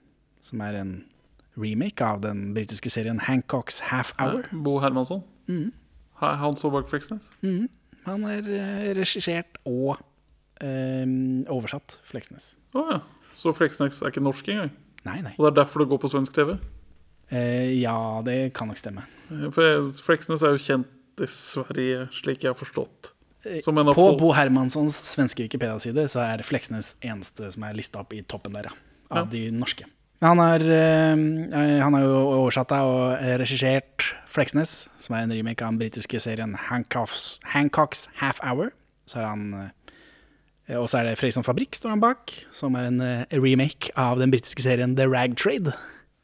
som 0.45 0.61
er 0.61 0.77
en 0.79 0.93
remake 1.59 2.05
av 2.05 2.21
den 2.21 2.53
britiske 2.53 2.93
serien 2.93 3.19
Hancocks 3.25 3.81
Half 3.89 4.13
Hour. 4.21 4.45
Bo 4.53 4.77
Hermansson. 4.79 5.25
Hæ, 5.49 5.71
Han 6.19 6.55
står 6.59 6.71
bak 6.77 6.89
Fleksnes? 6.91 7.23
Han 8.05 8.25
er 8.27 8.47
eh, 8.55 8.89
regissert 8.97 9.59
og 9.69 9.97
eh, 10.61 11.05
oversatt 11.51 11.97
Fleksnes. 12.09 12.53
Å 12.75 12.85
ja. 12.91 12.99
Så 13.39 13.53
Fleksnes 13.55 14.01
er 14.01 14.11
ikke 14.11 14.23
norsk 14.25 14.47
engang? 14.51 14.71
Nei, 15.05 15.21
nei. 15.23 15.31
Og 15.37 15.45
det 15.45 15.51
er 15.53 15.57
derfor 15.61 15.83
det 15.83 15.89
går 15.93 16.01
på 16.03 16.09
svensk 16.11 16.33
TV? 16.35 16.57
Eh, 17.31 17.77
ja, 17.79 17.95
det 18.25 18.53
kan 18.57 18.67
nok 18.67 18.79
stemme. 18.81 19.05
For 19.55 19.91
Fleksnes 20.03 20.43
er 20.43 20.55
jo 20.57 20.63
kjent 20.63 21.23
i 21.23 21.27
Sverige, 21.31 22.07
slik 22.15 22.43
jeg 22.43 22.51
har 22.51 22.59
forstått. 22.59 23.13
Som 23.63 23.77
en 23.79 23.87
av 23.87 23.95
På 23.95 24.09
folk- 24.09 24.19
Bo 24.19 24.33
Hermanssons 24.35 24.97
svenske 25.13 25.45
Wikipedia-side 25.45 26.03
så 26.11 26.19
er 26.25 26.43
Fleksnes 26.43 26.97
eneste 27.05 27.47
som 27.53 27.63
er 27.63 27.77
lista 27.77 28.01
opp 28.01 28.11
i 28.17 28.19
toppen 28.27 28.57
der, 28.57 28.67
ja. 28.67 28.75
Av 29.21 29.29
de 29.31 29.45
norske. 29.55 29.87
Han 30.19 30.39
er, 30.43 30.63
eh, 30.67 31.79
han 31.79 31.95
er 31.95 32.03
jo 32.03 32.15
oversatt 32.41 32.73
av 32.75 32.89
og 32.91 33.21
regissert 33.39 34.09
Fleksnes, 34.29 34.89
som 34.99 35.15
er 35.15 35.23
en 35.23 35.31
remake 35.33 35.63
av 35.63 35.71
den 35.71 35.79
britiske 35.79 36.19
serien 36.19 36.57
Hancocks, 36.67 37.39
Hancocks 37.55 38.07
Half 38.19 38.41
Hour. 38.43 38.73
Så 39.07 39.21
er 39.21 39.29
han 39.29 39.45
eh, 40.67 40.75
Og 40.77 40.89
så 40.91 40.99
er 40.99 41.07
det 41.07 41.17
Freyson 41.17 41.45
Fabrikk 41.47 41.79
står 41.79 41.95
han 41.95 42.03
bak, 42.03 42.33
som 42.53 42.75
er 42.77 42.91
en 42.91 42.99
eh, 43.01 43.23
remake 43.31 43.89
av 43.97 44.19
den 44.19 44.29
britiske 44.29 44.61
serien 44.61 44.97
The 44.99 45.07
Rag 45.07 45.39
Trade. 45.39 45.73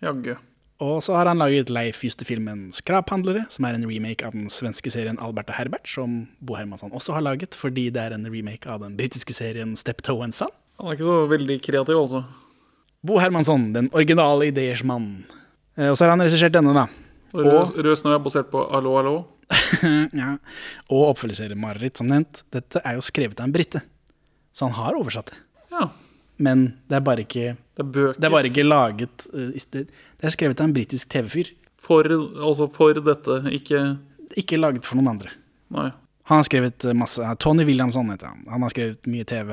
Jaggu. 0.03 0.35
Og 0.83 0.99
så 1.01 1.15
har 1.15 1.29
han 1.31 1.39
laget 1.39 1.71
Leif 1.71 2.03
Juste-filmen 2.03 2.67
Skraphandlere, 2.75 3.45
som 3.49 3.63
er 3.63 3.77
en 3.77 3.87
remake 3.87 4.27
av 4.27 4.35
den 4.35 4.49
svenske 4.51 4.91
serien 4.91 5.17
Albert 5.23 5.47
og 5.53 5.55
Herbert, 5.55 5.87
som 5.87 6.25
Bo 6.43 6.59
Hermansson 6.59 6.91
også 6.91 7.15
har 7.15 7.23
laget, 7.23 7.55
fordi 7.55 7.87
det 7.95 8.03
er 8.03 8.15
en 8.17 8.27
remake 8.27 8.67
av 8.67 8.83
den 8.83 8.97
britiske 8.99 9.33
serien 9.33 9.77
Steptoe 9.79 10.27
and 10.27 10.35
Son. 10.35 10.51
Han 10.81 10.91
er 10.91 10.97
ikke 10.97 11.07
så 11.07 11.21
veldig 11.31 11.57
kreativ, 11.63 11.95
altså. 11.95 12.25
Bo 13.05 13.19
Hermansson, 13.21 13.69
den 13.75 13.89
originale 13.93 14.49
ideers 14.49 14.83
mann. 14.83 15.25
Eh, 15.77 15.89
Og 15.91 15.97
så 15.97 16.05
har 16.05 16.15
han 16.15 16.23
regissert 16.25 16.55
denne, 16.55 16.73
da. 16.75 16.87
Og 17.35 17.75
Rød, 17.75 17.97
snø 17.99 18.13
er 18.15 18.23
basert 18.23 18.47
på 18.51 18.63
Hallo, 18.71 18.95
hallo. 18.97 19.15
ja. 20.21 20.37
Og 20.89 21.11
oppfølgerserien 21.11 21.59
Mareritt, 21.59 21.99
som 21.99 22.07
nevnt. 22.09 22.41
Dette 22.55 22.81
er 22.81 22.97
jo 22.97 23.03
skrevet 23.05 23.41
av 23.41 23.49
en 23.49 23.53
brite, 23.55 23.83
så 24.55 24.69
han 24.69 24.77
har 24.79 24.97
oversatt 24.97 25.33
det. 25.33 25.41
Ja. 25.75 25.89
Men 26.41 26.65
det 26.89 26.97
er 26.97 27.03
bare 27.05 27.23
ikke, 27.23 27.53
Det 27.77 27.83
er 27.83 27.91
bøker 27.95 28.17
det 28.19 28.27
er 28.27 28.33
bare 28.33 28.49
ikke 28.49 28.63
laget 28.65 29.23
eh, 29.31 29.53
Det 29.55 29.85
er 30.27 30.33
skrevet 30.33 30.59
av 30.59 30.67
en 30.67 30.73
britisk 30.75 31.11
TV-fyr, 31.13 31.53
for, 31.79 32.07
altså 32.09 32.65
for 32.73 32.97
dette, 33.05 33.37
ikke 33.53 33.83
ikke 34.35 34.57
laget 34.57 34.87
for 34.87 34.97
noen 34.97 35.13
andre. 35.13 35.31
Nei. 35.71 35.91
Han 36.25 36.41
har 36.41 36.47
skrevet 36.47 36.85
eh, 36.87 36.95
masse 36.97 37.35
Tony 37.39 37.63
Williamson 37.67 38.09
heter 38.09 38.31
han. 38.31 38.41
Han 38.49 38.65
har 38.65 38.73
skrevet 38.73 39.05
mye 39.11 39.27
TV, 39.29 39.51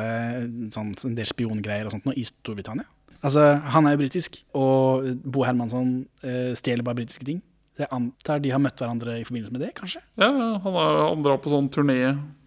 sånn, 0.72 0.94
en 1.10 1.18
del 1.18 1.28
spiongreier 1.28 1.86
og 1.90 1.94
sånt 1.94 2.08
nå, 2.08 2.14
i 2.16 2.24
Storbritannia. 2.26 2.88
Altså, 3.22 3.46
Han 3.74 3.86
er 3.86 3.94
jo 3.96 4.02
britisk, 4.02 4.40
og 4.58 5.08
Bo 5.22 5.44
Hermansson 5.46 6.06
eh, 6.26 6.52
stjeler 6.58 6.82
bare 6.86 6.98
britiske 7.02 7.26
ting. 7.28 7.40
Så 7.76 7.86
jeg 7.86 7.92
antar 7.94 8.42
de 8.42 8.50
har 8.52 8.60
møtt 8.60 8.76
hverandre 8.82 9.20
i 9.20 9.24
forbindelse 9.24 9.54
med 9.54 9.62
det, 9.64 9.72
kanskje? 9.78 10.02
Ja, 10.20 10.28
han, 10.60 10.74
er, 10.76 11.02
han 11.08 11.22
drar 11.24 11.38
på 11.40 11.52
sånn 11.54 11.70
turné 11.72 11.98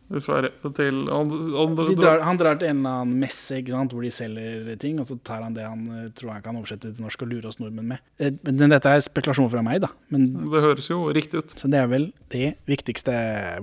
dessverre 0.06 0.52
til 0.78 1.00
han, 1.10 1.32
han, 1.56 1.72
drar, 1.98 2.20
han 2.22 2.38
drar 2.38 2.60
til 2.62 2.70
en 2.70 2.82
eller 2.84 2.98
annen 3.02 3.22
messe 3.24 3.58
ikke 3.58 3.74
sant, 3.74 3.94
hvor 3.96 4.06
de 4.06 4.12
selger 4.14 4.68
ting, 4.82 5.00
og 5.02 5.08
så 5.10 5.18
tar 5.26 5.42
han 5.42 5.56
det 5.56 5.66
han 5.66 5.86
eh, 5.90 6.10
tror 6.14 6.36
han 6.36 6.44
kan 6.46 6.60
oversette 6.60 6.92
til 6.92 7.02
norsk 7.02 7.24
og 7.26 7.32
lure 7.32 7.50
oss 7.50 7.58
nordmenn 7.62 7.90
med. 7.96 8.04
Eh, 8.22 8.36
Men 8.46 8.76
dette 8.76 8.92
er 8.92 9.02
spekulasjon 9.02 9.50
fra 9.50 9.64
meg, 9.66 9.82
da. 9.82 9.90
Men, 10.14 10.28
Det 10.46 10.62
høres 10.68 10.92
jo 10.92 11.08
riktig 11.16 11.42
ut. 11.42 11.56
så 11.58 11.72
det 11.72 11.82
er 11.82 11.90
vel 11.90 12.12
det 12.36 12.52
viktigste. 12.70 13.16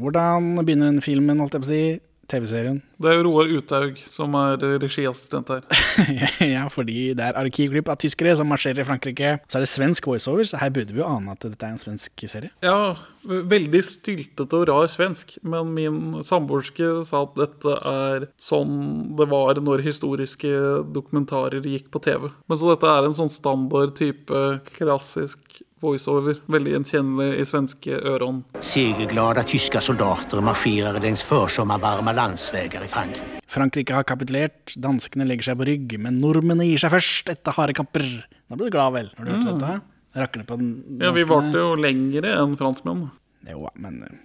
Hvordan 0.03 0.57
begynner 0.65 0.91
den 0.91 1.05
filmen, 1.05 1.39
holdt 1.45 1.55
jeg 1.61 1.63
på 1.63 1.71
å 1.71 1.73
si? 1.73 1.85
TV-serien. 2.31 2.81
Det 3.03 3.11
er 3.11 3.19
jo 3.19 3.25
Roar 3.27 3.51
Uthaug 3.51 3.99
som 4.11 4.35
er 4.39 4.61
regiassistent 4.83 5.51
her. 5.53 5.65
ja, 6.55 6.67
fordi 6.73 7.13
det 7.19 7.27
er 7.27 7.39
arkivklipp 7.41 7.91
av 7.93 7.99
tyskere 8.03 8.35
som 8.39 8.49
marsjerer 8.51 8.85
i 8.85 8.89
Frankrike. 8.89 9.35
Så 9.49 9.59
er 9.59 9.67
det 9.67 9.73
svensk 9.73 10.07
voiceover, 10.09 10.47
så 10.49 10.61
her 10.63 10.73
burde 10.75 10.95
vi 10.95 11.03
jo 11.03 11.09
ane 11.09 11.35
at 11.35 11.43
dette 11.45 11.67
er 11.67 11.75
en 11.75 11.83
svensk 11.83 12.27
serie. 12.31 12.53
Ja, 12.65 12.95
veldig 13.25 13.83
styltete 13.87 14.61
og 14.61 14.69
rar 14.71 14.91
svensk, 14.93 15.37
men 15.47 15.73
min 15.77 15.99
samboerske 16.27 17.03
sa 17.09 17.25
at 17.27 17.37
dette 17.39 17.77
er 17.89 18.29
sånn 18.43 18.79
det 19.19 19.29
var 19.31 19.61
når 19.63 19.85
historiske 19.87 20.53
dokumentarer 20.95 21.65
gikk 21.67 21.91
på 21.93 22.03
TV. 22.03 22.31
Men 22.49 22.59
så 22.61 22.73
dette 22.73 22.89
er 22.91 23.07
en 23.09 23.19
sånn 23.19 23.33
standard 23.33 23.95
type 23.99 24.43
klassisk 24.75 25.63
voiceover. 25.83 26.39
Veldig 26.53 26.77
gjenkjennelig 26.77 27.41
i 27.43 27.47
svenske 27.49 27.99
øron. 28.13 28.43
Segerglade 28.63 29.45
tyske 29.51 29.83
soldater 29.83 30.43
marsjerer 30.45 31.01
langs 31.03 31.25
försommarvarma 31.27 32.15
landsveier 32.17 32.87
i 32.87 32.91
Frankrike. 32.91 33.41
Frankrike 33.53 33.97
har 33.97 34.07
kapitulert, 34.09 34.73
danskene 34.81 35.27
legger 35.29 35.51
seg 35.51 35.59
på 35.61 35.69
rygg, 35.69 35.97
men 36.01 36.21
nordmennene 36.23 36.71
gir 36.71 36.81
seg 36.81 36.95
først 36.95 37.33
etter 37.35 37.59
harde 37.59 37.77
kamper. 37.77 38.07
Da 38.49 38.57
blir 38.57 38.71
du 38.71 38.77
glad, 38.77 38.95
vel, 38.95 39.11
når 39.19 39.27
du 39.27 39.33
hørte 39.35 39.57
dette? 39.59 39.81
Rakner 40.15 40.45
på 40.49 40.57
den 40.61 40.99
Ja, 41.01 41.13
Vi 41.17 41.25
varte 41.29 41.57
jo 41.63 41.75
lengre 41.81 42.35
enn 42.43 42.57
franskmenn. 42.61 43.07
Jo, 43.49 43.69
men 43.81 44.03
eh, 44.07 44.19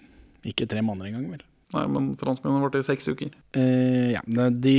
ikke 0.52 0.68
tre 0.70 0.82
måneder 0.86 1.10
engang, 1.14 1.30
vel. 1.36 1.46
Nei, 1.76 1.84
men 1.92 2.10
franskmennene 2.20 2.64
varte 2.64 2.80
i 2.80 2.86
seks 2.88 3.08
uker. 3.12 3.32
Eh, 3.58 4.14
ja, 4.16 4.22
de 4.52 4.76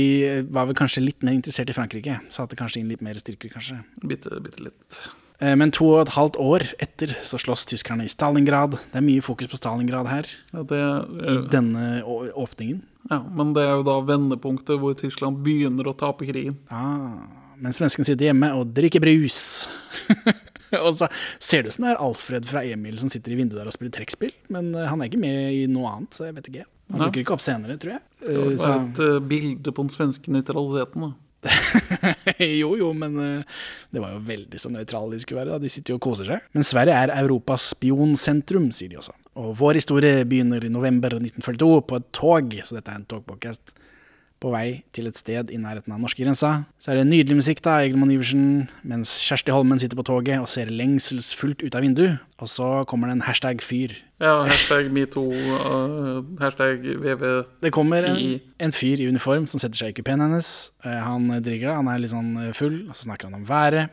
var 0.49 0.65
vel 0.69 0.77
kanskje 0.77 1.03
litt 1.05 1.21
mer 1.25 1.35
interessert 1.37 1.69
i 1.69 1.75
Frankrike. 1.77 2.15
Satte 2.33 2.57
kanskje 2.57 2.81
inn 2.81 2.89
litt 2.89 3.03
mer 3.05 3.17
styrker, 3.21 3.51
kanskje. 3.53 3.81
Bitte, 4.01 4.39
bitte 4.41 4.63
litt. 4.65 4.99
Eh, 5.39 5.53
Men 5.55 5.71
to 5.71 5.85
og 5.93 6.01
et 6.07 6.13
halvt 6.15 6.39
år 6.41 6.65
etter 6.81 7.13
så 7.23 7.37
slåss 7.41 7.65
tyskerne 7.69 8.05
i 8.07 8.09
Stalingrad. 8.11 8.79
Det 8.91 8.97
er 9.01 9.05
mye 9.05 9.21
fokus 9.21 9.47
på 9.51 9.59
Stalingrad 9.61 10.09
her, 10.09 10.31
Ja, 10.53 10.63
det, 10.63 10.81
i 11.29 11.37
denne 11.53 12.01
åpningen. 12.33 12.81
ja, 13.11 13.21
men 13.23 13.53
det 13.53 13.63
er 13.67 13.77
jo 13.77 13.83
da 13.87 13.99
vendepunktet 14.01 14.79
hvor 14.81 14.97
Tyskland 14.97 15.43
begynner 15.45 15.87
å 15.87 15.95
tape 15.97 16.25
krigen. 16.25 16.57
Ah, 16.69 17.21
men 17.59 17.71
svensken 17.75 18.03
sitter 18.07 18.31
hjemme 18.31 18.49
og 18.57 18.73
drikker 18.73 18.99
brus. 19.03 19.67
og 20.85 20.91
så 20.99 21.07
ser 21.39 21.63
det 21.63 21.71
ut 21.71 21.77
som 21.77 21.87
det 21.87 21.93
er 21.95 22.03
Alfred 22.03 22.49
fra 22.49 22.63
Emil 22.65 22.99
som 23.01 23.09
sitter 23.11 23.33
i 23.33 23.39
vinduet 23.39 23.61
der 23.61 23.69
og 23.71 23.75
spiller 23.75 23.93
trekkspill, 23.95 24.33
men 24.53 24.73
eh, 24.75 24.87
han 24.89 25.01
er 25.01 25.09
ikke 25.09 25.21
med 25.21 25.53
i 25.55 25.63
noe 25.71 25.89
annet, 25.95 26.13
så 26.17 26.27
jeg 26.29 26.37
vet 26.37 26.51
ikke. 26.51 26.67
Han 26.89 27.03
dukker 27.05 27.21
ikke 27.21 27.35
opp 27.37 27.43
senere, 27.45 27.77
tror 27.77 27.97
jeg. 27.97 28.05
Det 28.23 28.35
skal 28.35 28.53
var 28.57 28.61
så- 28.65 28.77
et 28.83 29.01
uh, 29.05 29.19
bilde 29.29 29.73
på 29.73 29.83
den 29.85 29.91
svenske 29.93 30.31
nøytraliteten. 30.33 31.03
da. 31.05 31.11
jo, 32.61 32.73
jo, 32.75 32.89
men 32.97 33.13
eh, 33.23 33.43
det 33.93 34.01
var 34.03 34.15
jo 34.15 34.23
veldig 34.27 34.59
så 34.59 34.71
nøytrale 34.73 35.13
de 35.15 35.21
skulle 35.23 35.39
være. 35.43 35.53
Da. 35.55 35.61
De 35.63 35.69
sitter 35.71 35.93
jo 35.93 35.99
og 35.99 36.03
koser 36.09 36.27
seg. 36.27 36.47
Men 36.57 36.65
Sverige 36.67 36.97
er 36.97 37.13
Europas 37.21 37.69
spionsentrum, 37.75 38.71
sier 38.75 38.91
de 38.91 38.99
også. 38.99 39.13
Og 39.39 39.53
vår 39.59 39.79
historie 39.79 40.25
begynner 40.27 40.65
i 40.65 40.71
november 40.73 41.15
1942 41.19 41.69
på 41.87 41.99
et 42.01 42.09
tog, 42.17 42.57
så 42.65 42.79
dette 42.79 42.91
er 42.91 42.99
en 42.99 43.07
togpodcast. 43.13 43.75
På 44.39 44.53
vei 44.53 44.83
til 44.95 45.09
et 45.09 45.17
sted 45.19 45.49
i 45.51 45.57
nærheten 45.59 45.91
av 45.91 45.99
norskegrensa. 45.99 46.51
Så 46.79 46.93
er 46.93 46.99
det 47.01 47.09
nydelig 47.09 47.35
musikk 47.41 47.59
da, 47.65 47.73
Egelmann 47.83 48.13
Iversen, 48.13 48.69
mens 48.87 49.17
Kjersti 49.19 49.51
Holmen 49.51 49.81
sitter 49.81 49.99
på 49.99 50.05
toget 50.07 50.39
og 50.39 50.47
ser 50.47 50.71
lengselsfullt 50.71 51.59
ut 51.65 51.75
av 51.75 51.83
vinduet. 51.83 52.21
Og 52.39 52.47
så 52.47 52.69
kommer 52.87 53.11
det 53.11 53.17
en 53.17 53.25
hashtag 53.27 53.59
fyr. 53.65 53.97
Ja, 54.23 54.37
hashtag 54.47 54.87
metoo, 54.95 55.27
uh, 55.35 56.23
hashtag 56.39 56.87
VV. 57.03 57.25
Det 57.63 57.73
kommer 57.75 58.07
en, 58.07 58.39
en 58.63 58.71
fyr 58.75 59.03
i 59.03 59.09
uniform 59.11 59.43
som 59.47 59.59
setter 59.59 59.83
seg 59.83 59.91
i 59.91 59.97
kupeen 59.99 60.23
hennes. 60.23 60.69
Uh, 60.85 61.01
Han 61.03 61.27
drikker 61.43 61.67
det, 61.73 61.75
han 61.75 61.91
er 61.91 61.99
litt 61.99 62.15
sånn 62.15 62.31
full, 62.55 62.85
og 62.87 62.95
så 62.95 63.09
snakker 63.09 63.27
han 63.27 63.41
om 63.41 63.45
været. 63.47 63.91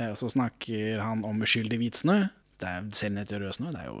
Uh, 0.00 0.08
Og 0.14 0.18
så 0.24 0.32
snakker 0.32 1.04
han 1.04 1.20
om 1.28 1.44
uskyldig 1.44 1.82
hvit 1.84 2.00
snø. 2.00 2.22
Det 2.56 2.64
er 2.70 2.84
serien 2.96 3.18
heter 3.20 3.42
Røs 3.44 3.58
nå. 3.60 3.68
Det 3.74 3.82
er 3.82 3.88
jo, 3.90 3.96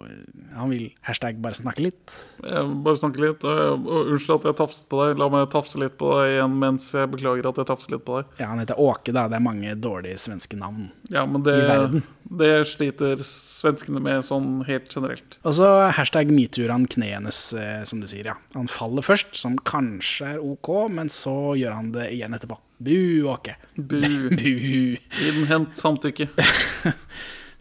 han 0.56 0.70
vil 0.72 0.86
hashtag 1.04 1.42
bare 1.44 1.58
snakke 1.58 1.82
litt. 1.84 2.12
Jeg 2.40 2.70
bare 2.86 2.96
snakke 2.96 3.20
litt. 3.20 3.42
unnskyld 3.44 4.32
at 4.38 4.46
jeg 4.48 4.56
tafset 4.62 4.86
på 4.88 5.00
deg. 5.02 5.18
La 5.20 5.28
meg 5.32 5.50
tafse 5.52 5.76
litt 5.82 5.98
på 6.00 6.08
deg 6.16 6.30
igjen 6.38 6.54
mens 6.62 6.86
jeg 6.96 7.10
beklager 7.12 7.50
at 7.50 7.60
jeg 7.60 7.68
tafser 7.68 7.92
litt 7.96 8.06
på 8.06 8.16
deg. 8.22 8.30
Ja, 8.40 8.48
Han 8.54 8.62
heter 8.62 8.80
Åke, 8.80 9.12
da. 9.12 9.26
Det 9.28 9.36
er 9.36 9.44
mange 9.44 9.74
dårlige 9.76 10.16
svenske 10.24 10.56
navn. 10.56 10.88
Ja, 11.12 11.26
men 11.28 11.44
det, 11.44 11.52
I 11.52 11.68
verden. 11.68 12.06
det 12.40 12.50
sliter 12.72 13.20
svenskene 13.28 14.00
med 14.00 14.24
sånn 14.24 14.64
helt 14.70 14.88
generelt. 14.88 15.36
Og 15.44 15.58
så 15.60 15.68
hashtag 15.92 16.32
metoo 16.32 16.70
han 16.72 16.88
kneet 16.88 17.18
hennes, 17.20 17.42
eh, 17.52 17.84
som 17.84 18.00
du 18.00 18.08
sier. 18.08 18.32
ja. 18.32 18.38
Han 18.56 18.72
faller 18.72 19.04
først, 19.04 19.36
som 19.36 19.60
kanskje 19.68 20.32
er 20.36 20.40
ok, 20.40 20.88
men 20.96 21.12
så 21.12 21.52
gjør 21.60 21.76
han 21.76 21.92
det 21.92 22.08
igjen 22.16 22.32
etterpå. 22.32 22.56
Bu, 22.80 22.96
Åke. 23.36 23.56
Bu. 23.76 24.00
Bu. 24.40 24.96
Innhent 25.28 25.76
samtykke. 25.76 26.28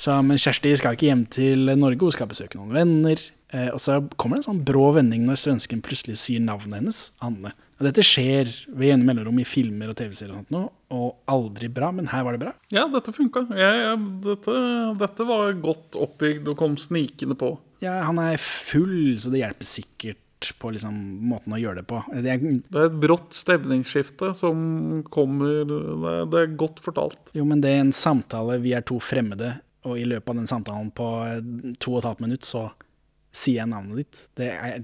Så, 0.02 0.16
men 0.28 0.38
Kjersti 0.42 0.74
skal 0.80 0.98
ikke 0.98 1.08
hjem 1.10 1.26
til 1.32 1.70
Norge, 1.80 2.02
hun 2.04 2.12
skal 2.16 2.28
besøke 2.32 2.60
noen 2.60 2.74
venner. 2.76 3.22
Eh, 3.56 3.70
og 3.72 3.80
så 3.80 4.02
kommer 4.20 4.38
det 4.40 4.44
en 4.46 4.50
sånn 4.52 4.66
brå 4.68 4.90
vending 4.98 5.24
når 5.28 5.40
svensken 5.40 5.84
plutselig 5.86 6.18
sier 6.24 6.44
navnet 6.44 6.82
hennes, 6.82 7.00
Anne. 7.24 7.54
Og 7.76 7.84
dette 7.90 8.04
skjer 8.08 8.50
ved 8.72 8.88
gjennom 8.90 9.10
mellomrom 9.10 9.40
i 9.44 9.48
filmer 9.48 9.90
og 9.92 9.98
TV-serier 10.00 10.32
og 10.34 10.42
sånt 10.46 10.54
noe, 10.56 10.70
og 10.96 11.18
aldri 11.32 11.68
bra, 11.72 11.90
men 11.96 12.08
her 12.12 12.24
var 12.24 12.36
det 12.38 12.44
bra. 12.46 12.54
Ja, 12.72 12.86
dette 12.92 13.12
funka. 13.16 13.44
Dette, 13.52 14.54
dette 15.02 15.28
var 15.28 15.52
godt 15.64 15.98
oppbygd 16.00 16.48
og 16.54 16.60
kom 16.60 16.78
snikende 16.80 17.36
på. 17.40 17.56
Ja, 17.84 17.98
han 18.08 18.20
er 18.24 18.40
full, 18.42 19.18
så 19.20 19.32
det 19.34 19.42
hjelper 19.44 19.68
sikkert 19.68 20.22
på 20.62 20.70
liksom 20.76 20.96
måten 21.28 21.56
å 21.56 21.60
gjøre 21.60 21.82
det 21.82 21.88
på. 21.90 22.00
Det 22.22 22.32
er, 22.32 22.42
Det 22.70 22.80
er 22.80 22.90
et 22.92 22.98
brått 23.02 23.34
stemningsskifte 23.36 24.32
som 24.38 25.02
kommer 25.12 25.64
Det 25.66 25.78
er, 25.80 26.26
det 26.32 26.42
er 26.42 26.58
godt 26.60 26.80
fortalt. 26.86 27.32
jo, 27.36 27.46
men 27.50 27.64
det 27.64 27.72
er 27.76 27.84
en 27.84 27.96
samtale, 27.96 28.60
vi 28.64 28.76
er 28.78 28.84
to 28.86 29.00
fremmede, 29.02 29.56
og 29.86 30.00
i 30.00 30.08
løpet 30.08 30.32
av 30.32 30.40
den 30.42 30.50
samtalen 30.50 30.90
på 30.96 31.10
eh, 31.28 31.76
to 31.82 31.94
og 31.94 32.02
et 32.02 32.10
halvt 32.10 32.26
minutt, 32.26 32.48
så 32.48 32.68
sier 33.36 33.62
jeg 33.62 33.72
navnet 33.72 34.04
ditt. 34.04 34.24
Det 34.40 34.50
er, 34.54 34.82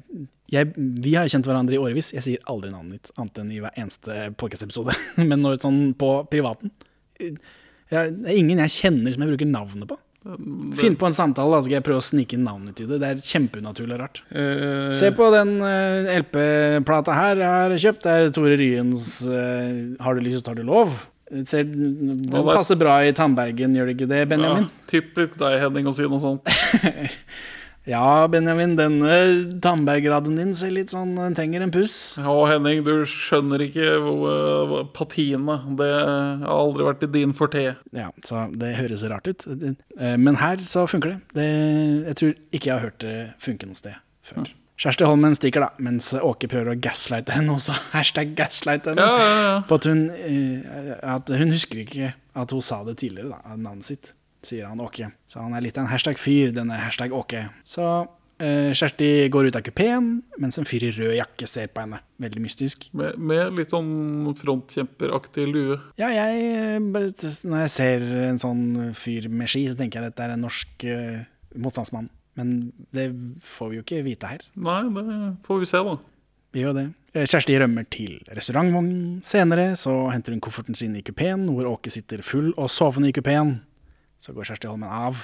jeg, 0.52 0.72
vi 0.76 1.16
har 1.16 1.30
kjent 1.32 1.48
hverandre 1.48 1.78
i 1.78 1.82
årevis. 1.82 2.12
Jeg 2.16 2.26
sier 2.26 2.46
aldri 2.52 2.72
navnet 2.74 3.00
ditt, 3.00 3.14
annet 3.18 3.42
enn 3.42 3.52
i 3.56 3.62
hver 3.64 3.76
eneste 3.80 4.30
podcast-episode. 4.40 4.96
Men 5.30 5.44
når 5.44 5.62
sånn 5.64 5.84
på 6.00 6.14
privaten 6.32 6.74
jeg, 7.22 7.38
Det 7.92 8.32
er 8.32 8.38
ingen 8.38 8.62
jeg 8.64 8.74
kjenner 8.80 9.14
som 9.14 9.24
jeg 9.24 9.34
bruker 9.34 9.50
navnet 9.52 9.90
på. 9.92 9.98
Finn 10.78 10.96
på 11.02 11.08
en 11.08 11.16
samtale, 11.18 11.50
da 11.56 11.64
skal 11.66 11.80
jeg 11.80 11.86
prøve 11.86 12.02
å 12.02 12.06
snike 12.06 12.38
inn 12.38 12.44
navnet 12.46 12.76
til 12.78 12.90
det. 12.92 13.00
Det 13.02 13.08
er 13.10 13.24
kjempeunaturlig 13.26 13.96
og 13.96 14.02
rart. 14.04 14.20
Uh, 14.30 14.92
Se 14.94 15.10
på 15.18 15.30
den 15.34 15.56
uh, 15.64 16.12
LP-plata 16.20 17.16
her 17.18 17.42
jeg 17.42 17.50
har 17.50 17.76
kjøpt. 17.86 18.04
Det 18.06 18.14
er 18.14 18.36
Tore 18.36 18.60
Ryens 18.60 19.08
uh, 19.26 19.98
'Har 19.98 20.16
du 20.16 20.22
lyst, 20.22 20.46
tar 20.46 20.60
du 20.60 20.62
lov'. 20.68 20.94
Ser, 21.48 21.64
den 21.64 22.28
passer 22.52 22.76
bra 22.76 22.98
i 23.08 23.14
tannbergen, 23.16 23.76
gjør 23.78 23.88
det 23.88 23.96
ikke 23.98 24.10
det, 24.12 24.22
Benjamin? 24.34 24.68
Ja, 24.68 24.86
typisk 24.92 25.38
deg, 25.40 25.58
Henning, 25.64 25.88
å 25.88 25.96
si 25.96 26.08
noe 26.12 26.20
sånt. 26.24 26.52
Ja, 27.90 28.28
Benjamin, 28.30 28.76
denne 28.78 29.16
tannbergraden 29.64 30.36
din 30.38 30.52
ser 30.54 30.70
litt 30.70 30.92
sånn 30.94 31.16
Den 31.18 31.34
trenger 31.34 31.64
en 31.66 31.72
puss. 31.74 31.96
Ja, 32.22 32.36
Henning, 32.52 32.84
du 32.86 33.08
skjønner 33.10 33.64
ikke 33.66 33.96
hvor, 34.04 34.36
hvor 34.70 34.84
Patine. 34.94 35.56
Det 35.80 35.88
har 35.90 36.46
aldri 36.54 36.86
vært 36.86 37.08
i 37.08 37.10
din 37.16 37.34
forte. 37.34 37.64
Ja, 37.98 38.12
så 38.28 38.44
det 38.54 38.76
høres 38.78 39.02
rart 39.10 39.26
ut. 39.32 39.48
Eh, 39.50 40.14
Men 40.22 40.38
her 40.44 40.62
så 40.70 40.86
funker 40.86 41.16
det. 41.16 41.20
det. 41.40 41.50
Jeg 42.12 42.20
tror 42.22 42.36
ikke 42.54 42.70
jeg 42.70 42.76
har 42.76 42.86
hørt 42.86 43.02
det 43.02 43.16
funke 43.42 43.66
noe 43.72 43.82
sted 43.82 43.98
før. 44.30 44.46
Kjersti 44.82 45.06
Holmen 45.06 45.36
stikker, 45.38 45.62
da, 45.62 45.68
mens 45.78 46.08
Åke 46.18 46.48
prøver 46.50 46.74
å 46.74 46.80
gaslighte 46.82 47.36
henne 47.36 47.54
også. 47.54 47.76
Hashtag 47.94 48.32
gaslighte 48.38 48.96
henne. 48.96 49.04
Ja, 49.06 49.18
ja, 49.20 49.42
ja. 49.46 49.58
På 49.70 49.78
at 49.78 49.86
hun, 49.86 50.08
eh, 50.10 50.96
at 51.06 51.30
hun 51.30 51.54
husker 51.54 51.84
ikke 51.84 52.16
at 52.18 52.56
hun 52.56 52.64
sa 52.66 52.80
det 52.88 52.96
tidligere, 53.04 53.30
da, 53.36 53.44
av 53.46 53.60
navnet 53.62 53.86
sitt, 53.92 54.16
sier 54.48 54.72
han 54.72 54.82
Åke. 54.82 55.12
Så 55.30 55.44
han 55.44 55.54
er 55.54 55.62
litt 55.62 55.78
av 55.78 55.86
en 55.86 55.92
hashtag 55.92 56.18
fyr, 56.18 56.50
denne 56.56 56.80
hashtag 56.82 57.14
Åke. 57.14 57.44
Så 57.62 57.86
eh, 58.42 58.72
Kjersti 58.74 59.30
går 59.30 59.52
ut 59.52 59.60
av 59.60 59.62
kupeen, 59.68 60.08
mens 60.42 60.58
en 60.58 60.66
fyr 60.66 60.88
i 60.88 60.90
rød 60.96 61.14
jakke 61.20 61.50
ser 61.52 61.70
på 61.70 61.84
henne. 61.84 62.00
Veldig 62.26 62.42
mystisk. 62.42 62.88
Med, 62.98 63.20
med 63.22 63.60
litt 63.60 63.76
sånn 63.76 64.32
frontkjemperaktig 64.40 65.46
lue. 65.46 65.78
Ja, 66.02 66.10
jeg, 66.10 66.48
eh, 66.58 66.80
når 66.82 67.68
jeg 67.68 67.76
ser 67.76 68.08
en 68.32 68.42
sånn 68.42 68.66
fyr 68.98 69.30
med 69.30 69.54
ski, 69.54 69.68
så 69.70 69.78
tenker 69.78 70.02
jeg 70.02 70.10
at 70.10 70.16
dette 70.16 70.26
er 70.26 70.36
en 70.40 70.44
norsk 70.48 70.88
eh, 70.90 71.22
motstandsmann. 71.62 72.10
Men 72.42 72.72
det 72.96 73.06
får 73.46 73.70
vi 73.72 73.78
jo 73.80 73.84
ikke 73.86 74.02
vite 74.10 74.30
her. 74.34 74.42
Nei, 74.58 74.80
det 74.98 75.06
får 75.46 75.62
vi 75.62 75.70
se, 75.70 75.82
da. 75.86 75.94
Vi 76.52 76.64
gjør 76.66 76.74
det. 76.80 76.86
Eh, 77.14 77.28
Kjersti 77.30 77.56
rømmer 77.62 77.86
til 77.94 78.18
restaurantvognen. 78.34 79.20
Senere 79.24 79.70
så 79.80 79.94
henter 80.12 80.34
hun 80.34 80.42
kofferten 80.44 80.76
sin 80.80 80.96
i 80.98 81.04
kupeen, 81.06 81.46
hvor 81.54 81.70
Åke 81.76 81.92
sitter 81.94 82.24
full 82.26 82.50
og 82.58 82.72
sovende 82.74 83.12
i 83.12 83.16
kupeen. 83.16 83.60
Så 84.20 84.34
går 84.36 84.50
Kjersti 84.50 84.68
Holmen 84.72 84.90
av. 84.92 85.22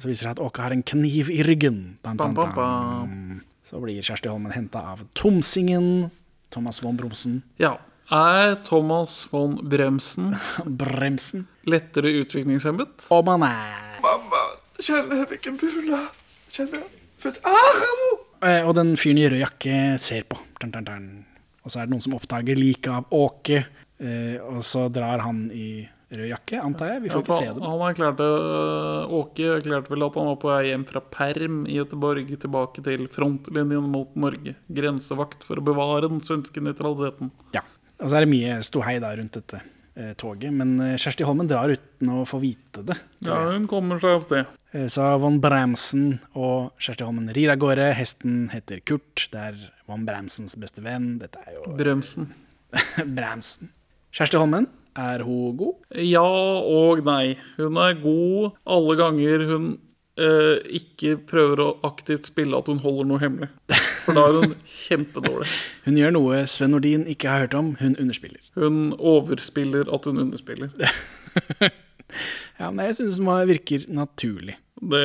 Så 0.00 0.08
viser 0.08 0.26
det 0.26 0.30
seg 0.30 0.34
at 0.38 0.42
Åke 0.44 0.64
har 0.64 0.74
en 0.74 0.82
kniv 0.86 1.30
i 1.32 1.42
ryggen. 1.46 1.80
Bam, 2.04 2.16
bam, 2.20 2.34
Bam. 2.36 3.14
Så 3.68 3.80
blir 3.82 4.02
Kjersti 4.02 4.28
Holmen 4.32 4.52
henta 4.56 4.82
av 4.94 5.04
Tomsingen. 5.14 6.10
Thomas 6.50 6.80
von 6.82 6.96
Bromsen. 6.98 7.42
Ja. 7.62 7.76
Er 8.10 8.56
Thomas 8.66 9.20
von 9.30 9.54
Bremsen 9.70 10.32
Bremsen. 10.80 11.46
lettere 11.64 12.10
utviklingshemmet? 12.24 13.06
Om 13.08 13.28
han 13.30 13.44
er 13.46 14.00
Kjenner 14.80 15.26
hvilken 15.28 15.58
bula. 15.60 16.00
Kjenner 16.50 16.82
ah! 17.46 17.84
Eh, 18.40 18.64
og 18.64 18.74
den 18.78 18.96
fyren 18.98 19.20
i 19.20 19.28
rød 19.30 19.42
jakke 19.44 19.76
ser 20.02 20.26
på. 20.28 20.38
Dun, 20.60 20.72
dun, 20.74 20.86
dun. 20.88 21.08
Og 21.62 21.72
så 21.72 21.80
er 21.80 21.86
det 21.86 21.94
noen 21.94 22.02
som 22.02 22.16
oppdager 22.16 22.58
liket 22.58 22.90
av 22.90 23.10
Åke, 23.14 23.64
eh, 24.00 24.36
og 24.40 24.62
så 24.66 24.86
drar 24.92 25.22
han 25.26 25.44
i 25.52 25.84
rød 26.10 26.30
jakke, 26.32 26.60
antar 26.64 26.94
jeg. 26.94 27.02
Vi 27.04 27.12
får 27.12 27.22
ikke 27.22 27.38
se 27.38 27.50
det. 27.54 27.66
Han 27.68 27.84
erklærte, 27.86 28.26
øh, 28.26 29.12
Åke 29.20 29.50
erklærte 29.60 29.92
vel 29.92 30.06
at 30.08 30.16
han 30.18 30.30
var 30.32 30.38
på 30.42 30.50
vei 30.50 30.62
hjem 30.70 30.86
fra 30.88 31.02
perm 31.18 31.60
i 31.68 31.76
Göteborg 31.78 32.32
tilbake 32.46 32.84
til 32.86 33.06
frontlinjen 33.12 33.90
mot 33.92 34.16
Norge. 34.18 34.56
Grensevakt 34.80 35.44
for 35.46 35.60
å 35.60 35.66
bevare 35.70 36.08
den 36.08 36.24
svenske 36.24 36.64
nøytraliteten. 36.64 37.30
Ja. 37.54 37.62
Og 38.00 38.08
så 38.08 38.16
er 38.16 38.24
det 38.24 38.32
mye 38.32 38.62
ståhei 38.64 38.96
da 39.04 39.12
rundt 39.12 39.36
dette 39.36 39.60
eh, 39.94 40.14
toget. 40.18 40.50
Men 40.56 40.78
eh, 40.80 40.96
Kjersti 40.98 41.28
Holmen 41.28 41.50
drar 41.50 41.70
uten 41.76 42.14
å 42.16 42.24
få 42.28 42.40
vite 42.42 42.82
det. 42.88 42.96
Ja, 43.26 43.42
hun 43.52 43.68
kommer 43.70 44.00
seg 44.02 44.16
av 44.16 44.24
sted. 44.26 44.56
Eh, 44.72 44.86
Så 44.88 45.02
von 45.18 45.40
Bramsen 45.42 46.20
og 46.38 46.72
Kjersti 46.78 47.06
Holmen 47.06 47.30
rir 47.34 47.50
av 47.52 47.58
gårde. 47.62 47.90
Hesten 47.98 48.48
heter 48.52 48.80
Kurt. 48.86 49.26
Det 49.32 49.40
er 49.50 49.58
von 49.90 50.04
Bramsens 50.06 50.56
beste 50.60 50.82
venn. 50.84 51.16
Dette 51.22 51.42
er 51.46 51.56
jo 51.58 51.74
Bremsen. 51.78 52.30
Bramsen. 53.16 53.72
Kjersti 54.14 54.38
Holmen, 54.38 54.68
er 54.98 55.22
hun 55.26 55.56
god? 55.58 55.76
Ja 56.02 56.22
og 56.26 57.02
nei. 57.06 57.36
Hun 57.58 57.78
er 57.82 57.98
god 58.02 58.56
alle 58.66 58.96
ganger 58.98 59.44
hun 59.50 59.68
eh, 60.20 60.58
ikke 60.80 61.16
prøver 61.30 61.62
å 61.62 61.68
aktivt 61.86 62.30
spille 62.30 62.58
at 62.58 62.70
hun 62.70 62.82
holder 62.82 63.10
noe 63.10 63.22
hemmelig. 63.22 63.50
For 64.06 64.14
da 64.18 64.26
er 64.30 64.38
hun 64.40 64.56
kjempedårlig. 64.80 65.50
Hun 65.86 65.98
gjør 65.98 66.14
noe 66.18 66.42
Sven 66.50 66.74
Nordin 66.74 67.06
ikke 67.10 67.30
har 67.30 67.46
hørt 67.46 67.58
om. 67.58 67.74
Hun 67.82 67.98
underspiller. 67.98 68.42
Hun 68.58 68.82
overspiller 68.98 69.90
at 69.94 70.10
hun 70.10 70.22
underspiller. 70.26 70.74
Ja, 72.60 72.70
men 72.70 72.86
jeg 72.88 72.98
syns 72.98 73.18
det 73.20 73.46
virker 73.50 73.86
naturlig. 73.94 74.56
Det, 74.80 75.00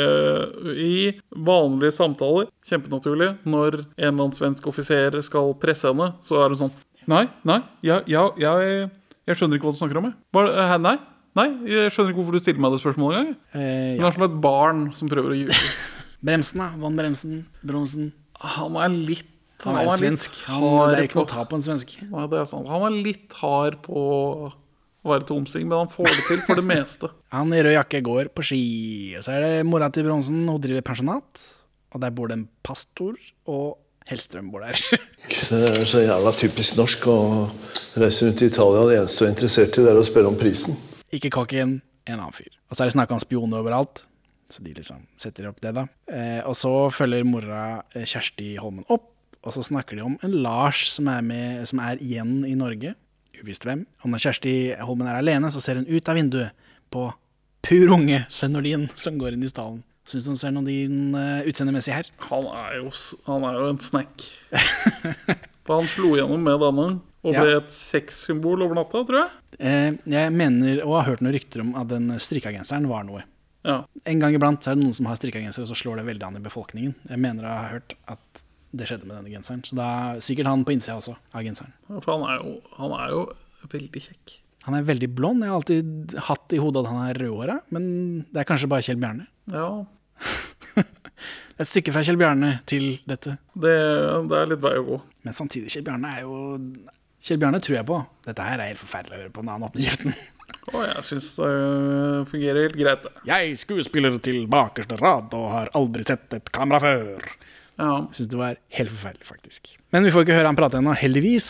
I 0.79 0.97
vanlige 1.45 1.91
samtaler, 1.97 2.47
kjempenaturlig, 2.67 3.33
når 3.43 3.81
en 3.81 3.89
eller 3.97 4.13
annen 4.13 4.35
svensk 4.37 4.67
offiser 4.71 5.17
skal 5.25 5.51
presse 5.59 5.89
henne, 5.91 6.13
så 6.23 6.39
er 6.43 6.53
hun 6.55 6.61
sånn 6.65 6.75
Nei, 7.05 7.27
nei, 7.45 7.59
jeg, 7.85 8.01
jeg, 8.09 8.31
jeg, 8.41 8.85
jeg 9.29 9.37
skjønner 9.37 9.59
ikke 9.59 9.67
hva 9.67 9.73
du 9.75 9.77
snakker 9.77 9.99
om. 9.99 10.07
jeg. 10.09 10.15
Hva, 10.33 10.77
nei, 10.81 10.95
nei, 11.37 11.45
jeg 11.69 11.91
skjønner 11.93 12.09
ikke 12.15 12.17
hvorfor 12.23 12.33
du 12.33 12.41
stiller 12.41 12.63
meg 12.63 12.73
det 12.73 12.79
spørsmålet 12.81 13.19
engang. 13.19 13.35
jeg.» 13.35 13.59
Eh, 13.61 13.91
Hun 13.91 14.01
ja. 14.01 14.07
er 14.09 14.15
som 14.15 14.25
et 14.25 14.39
barn 14.41 14.81
som 14.97 15.11
prøver 15.11 15.35
å 15.35 15.37
ljuge. 15.37 15.59
Bremsen, 16.25 16.63
da. 16.63 16.71
Von 16.81 16.97
Bremsen. 16.97 17.35
Bromsen. 17.61 18.07
Han 18.41 18.79
er 18.81 18.95
litt 18.95 19.29
Han 19.67 19.77
er 19.77 19.85
litt 19.85 20.01
svensk. 20.01 20.39
Han, 20.49 20.65
det 20.89 20.97
er 20.97 21.05
ikke 21.05 21.19
noe 21.21 21.27
å 21.27 21.33
ta 21.35 21.45
på 21.45 21.59
en 21.59 21.65
svensk. 21.67 21.93
Nei, 22.09 22.25
det 22.31 22.41
er 22.41 22.49
sant. 22.49 22.71
Han 22.73 22.87
er 22.89 22.97
litt 23.05 23.37
hard 23.43 23.77
på 23.85 24.01
å 25.05 25.13
være 25.13 25.27
tomsing, 25.29 25.67
men 25.69 25.83
han 25.83 25.91
får 25.93 26.09
det 26.09 26.25
til 26.27 26.43
for 26.47 26.59
det 26.59 26.65
meste. 26.65 27.11
Han 27.35 27.53
i 27.53 27.61
rød 27.61 27.75
jakke 27.77 28.01
går 28.05 28.31
på 28.33 28.45
ski. 28.49 28.63
Og 29.19 29.25
så 29.25 29.35
er 29.35 29.45
det 29.45 29.67
mora 29.69 29.91
til 29.93 30.07
Bronsen. 30.07 30.45
Hun 30.49 30.61
driver 30.63 30.85
pensjonat. 30.87 31.43
Og 31.95 32.01
der 32.03 32.13
bor 32.15 32.31
det 32.31 32.39
en 32.39 32.47
pastor, 32.65 33.15
og 33.47 33.77
Hellstrøm 34.09 34.51
bor 34.53 34.65
der. 34.65 34.77
Det 35.49 35.61
er 35.65 35.85
så 35.89 36.03
jævla 36.03 36.33
typisk 36.35 36.75
norsk 36.77 37.07
å 37.09 37.17
reise 37.97 38.27
rundt 38.27 38.43
i 38.43 38.49
Italia. 38.51 38.83
Det 38.89 38.97
eneste 38.99 39.23
du 39.23 39.25
er 39.25 39.31
interessert 39.33 39.79
i, 39.79 39.85
det 39.85 39.93
er 39.93 40.01
å 40.01 40.05
spørre 40.05 40.29
om 40.29 40.37
prisen. 40.37 40.75
ikke 41.15 41.31
kokken, 41.33 41.79
en 42.05 42.19
annen 42.19 42.35
fyr. 42.35 42.51
Og 42.69 42.75
så 42.75 42.83
er 42.83 42.91
det 42.91 42.97
snakk 42.97 43.15
om 43.15 43.21
spioner 43.23 43.63
overalt. 43.63 44.03
Så 44.51 44.61
de 44.61 44.75
liksom 44.75 45.07
setter 45.17 45.47
opp 45.49 45.57
det, 45.63 45.71
da. 45.73 45.87
Eh, 46.11 46.41
og 46.45 46.53
så 46.59 46.71
følger 46.93 47.25
mora 47.25 47.63
eh, 47.95 48.05
Kjersti 48.05 48.53
Holmen 48.61 48.85
opp, 48.93 49.09
og 49.41 49.55
så 49.55 49.63
snakker 49.65 49.97
de 49.97 50.05
om 50.05 50.19
en 50.25 50.35
Lars 50.45 50.83
som 50.91 51.09
er, 51.09 51.23
med, 51.25 51.63
som 51.69 51.81
er 51.81 52.01
igjen 52.03 52.43
i 52.45 52.53
Norge. 52.57 52.93
Uvisst 53.41 53.65
hvem. 53.67 53.85
Og 54.03 54.11
når 54.13 54.23
Kjersti 54.25 54.53
Holmen 54.85 55.07
er 55.11 55.19
alene, 55.19 55.51
så 55.53 55.61
ser 55.63 55.79
hun 55.81 55.87
ut 55.89 56.09
av 56.11 56.15
vinduet 56.19 56.51
på 56.93 57.07
pur 57.65 57.93
unge 57.97 58.23
Sven 58.29 58.53
Nordin 58.53 58.87
som 58.99 59.17
går 59.21 59.35
inn 59.35 59.45
i 59.45 59.49
stallen. 59.51 59.81
Syns 60.05 60.27
hun 60.29 60.37
ser 60.37 60.51
noe 60.53 60.67
din 60.67 61.15
uh, 61.17 61.41
utseendemessig 61.49 61.95
her? 61.95 62.09
Han 62.29 62.45
er 62.45 62.75
jo, 62.77 62.91
han 63.25 63.45
er 63.49 63.55
jo 63.57 63.69
en 63.73 63.79
snack. 63.81 64.25
For 65.65 65.79
han 65.79 65.87
slo 65.89 66.11
gjennom 66.19 66.43
med 66.45 66.61
denne 66.61 66.87
og 67.25 67.33
Ja. 67.33 67.41
ble 67.41 67.55
et 67.57 67.71
sexsymbol 67.73 68.61
over 68.61 68.77
natta, 68.77 69.01
tror 69.01 69.17
jeg. 69.17 69.29
Eh, 69.57 69.95
jeg 70.13 70.33
mener, 70.35 70.83
og 70.85 70.99
har 70.99 71.07
hørt 71.09 71.23
noen 71.25 71.33
rykter 71.33 71.63
om 71.63 71.71
at 71.79 71.89
den 71.89 72.11
strikkagenseren 72.21 72.85
var 72.85 73.01
noe. 73.07 73.23
Ja. 73.65 73.79
En 74.05 74.19
gang 74.21 74.35
iblant 74.37 74.61
så 74.61 74.71
er 74.71 74.77
det 74.77 74.83
noen 74.83 74.93
som 74.93 75.07
har 75.09 75.17
strikkagenser, 75.17 75.65
og 75.65 75.71
så 75.71 75.77
slår 75.79 76.03
det 76.03 76.05
veldig 76.11 76.27
an 76.27 76.37
i 76.37 76.43
befolkningen. 76.45 76.93
Jeg 77.09 77.17
mener 77.23 77.47
jeg 77.47 77.57
har 77.63 77.73
hørt 77.73 77.95
at 78.13 78.43
det 78.73 78.87
skjedde 78.89 79.07
med 79.07 79.17
denne 79.19 79.33
genseren. 79.33 79.61
Så 79.67 79.77
da 79.77 79.89
er 80.15 80.23
sikkert 80.25 80.49
han 80.49 80.65
på 80.67 80.73
innsida 80.75 80.97
også 80.99 81.13
av 81.35 81.45
genseren. 81.45 81.73
For 82.01 82.15
han 82.15 82.25
er 82.31 82.41
jo, 82.41 82.55
han 82.79 82.95
er 82.97 83.13
jo 83.13 83.21
veldig 83.71 84.01
kjekk. 84.07 84.35
Han 84.65 84.73
er 84.79 84.87
veldig 84.87 85.09
blond. 85.13 85.43
Jeg 85.45 85.51
har 85.53 85.59
alltid 85.59 86.15
hatt 86.29 86.53
i 86.57 86.59
hodet 86.61 86.81
at 86.81 86.89
han 86.89 87.03
er 87.09 87.19
rødhåra, 87.21 87.59
men 87.75 87.85
det 88.33 88.41
er 88.41 88.47
kanskje 88.49 88.69
bare 88.71 88.85
Kjell 88.87 88.97
Bjarne. 89.01 89.27
Ja, 89.53 89.69
Et 91.55 91.69
stykke 91.69 91.93
fra 91.95 92.01
Kjell 92.03 92.17
Bjarne 92.19 92.49
til 92.67 92.97
dette. 93.07 93.37
det, 93.55 93.75
det 94.27 94.39
er 94.41 94.49
litt 94.51 94.63
vei 94.63 94.73
å 94.81 94.85
gå. 94.89 94.97
Men 95.23 95.37
samtidig, 95.37 95.71
Kjell 95.71 95.85
Bjarne 95.87 96.09
er 96.17 96.25
jo 96.25 96.39
Kjell 97.25 97.39
Bjarne 97.41 97.61
tror 97.63 97.77
jeg 97.77 97.87
på. 97.87 97.99
Dette 98.27 98.43
her 98.43 98.59
er 98.59 98.73
helt 98.73 98.81
forferdelig 98.81 99.15
å 99.15 99.21
høre 99.21 99.31
på 99.37 99.43
når 99.45 99.55
han 99.55 99.67
åpner 99.69 99.85
kjeften. 99.85 100.17
Og 100.73 100.81
jeg 100.83 101.05
syns 101.07 101.29
det 101.37 101.51
fungerer 102.33 102.67
helt 102.67 102.77
greit, 102.77 103.05
det. 103.07 103.13
Jeg 103.29 103.55
skuespiller 103.61 104.17
til 104.25 104.43
bakerste 104.51 104.97
rad 104.99 105.33
og 105.37 105.47
har 105.53 105.71
aldri 105.79 106.05
sett 106.09 106.35
et 106.37 106.51
kamera 106.53 106.81
før. 106.83 107.31
Ja. 107.77 108.05
Jeg 108.07 108.15
syns 108.19 108.29
det 108.31 108.39
var 108.39 108.57
helt 108.77 108.89
forferdelig, 108.93 109.27
faktisk. 109.27 109.73
Men 109.91 110.03
vi 110.07 110.11
får 110.15 110.25
ikke 110.25 110.37
høre 110.37 110.47
han 110.51 110.55
prate 110.59 110.79
ennå, 110.79 110.93
heldigvis. 110.95 111.49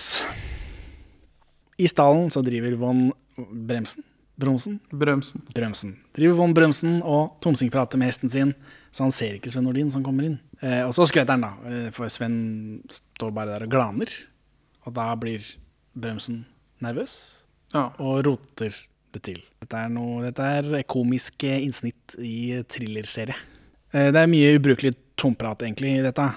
I 1.78 1.88
stallen 1.92 2.30
så 2.34 2.42
driver 2.46 2.76
von 2.80 3.08
Bremsen 3.38 4.04
Bromsen? 4.36 4.80
Bremsen. 4.92 5.42
Bremsen. 5.56 5.94
Driver 6.16 6.36
von 6.42 6.54
Bremsen 6.54 6.98
og 7.08 7.38
tomsingprater 7.44 8.00
med 8.00 8.10
hesten 8.12 8.32
sin, 8.32 8.50
så 8.92 9.06
han 9.06 9.14
ser 9.16 9.38
ikke 9.38 9.52
Sven 9.54 9.64
Nordin 9.64 9.92
som 9.94 10.04
kommer 10.04 10.28
inn. 10.28 10.36
Eh, 10.60 10.82
og 10.84 10.92
så 10.96 11.06
skvetter 11.08 11.38
han, 11.38 11.46
da, 11.46 11.54
eh, 11.70 11.88
for 11.96 12.12
Sven 12.12 12.82
står 12.92 13.32
bare 13.36 13.54
der 13.54 13.64
og 13.64 13.72
glaner. 13.72 14.12
Og 14.86 14.94
da 14.98 15.08
blir 15.16 15.40
Bremsen 15.96 16.44
nervøs 16.84 17.16
Ja. 17.74 17.94
og 17.98 18.26
roter 18.28 18.76
det 19.14 19.24
til. 19.24 19.40
Dette 19.62 19.74
er, 19.86 19.88
noe, 19.90 20.22
dette 20.28 20.44
er 20.44 20.84
komiske 20.84 21.56
innsnitt 21.64 22.18
i 22.20 22.62
thrillerserie. 22.68 23.36
Eh, 23.96 24.10
det 24.12 24.22
er 24.26 24.32
mye 24.32 24.56
ubrukelig 24.60 24.96
tomprat, 25.16 25.64
egentlig, 25.64 25.94
i 26.00 26.04
dette. 26.04 26.28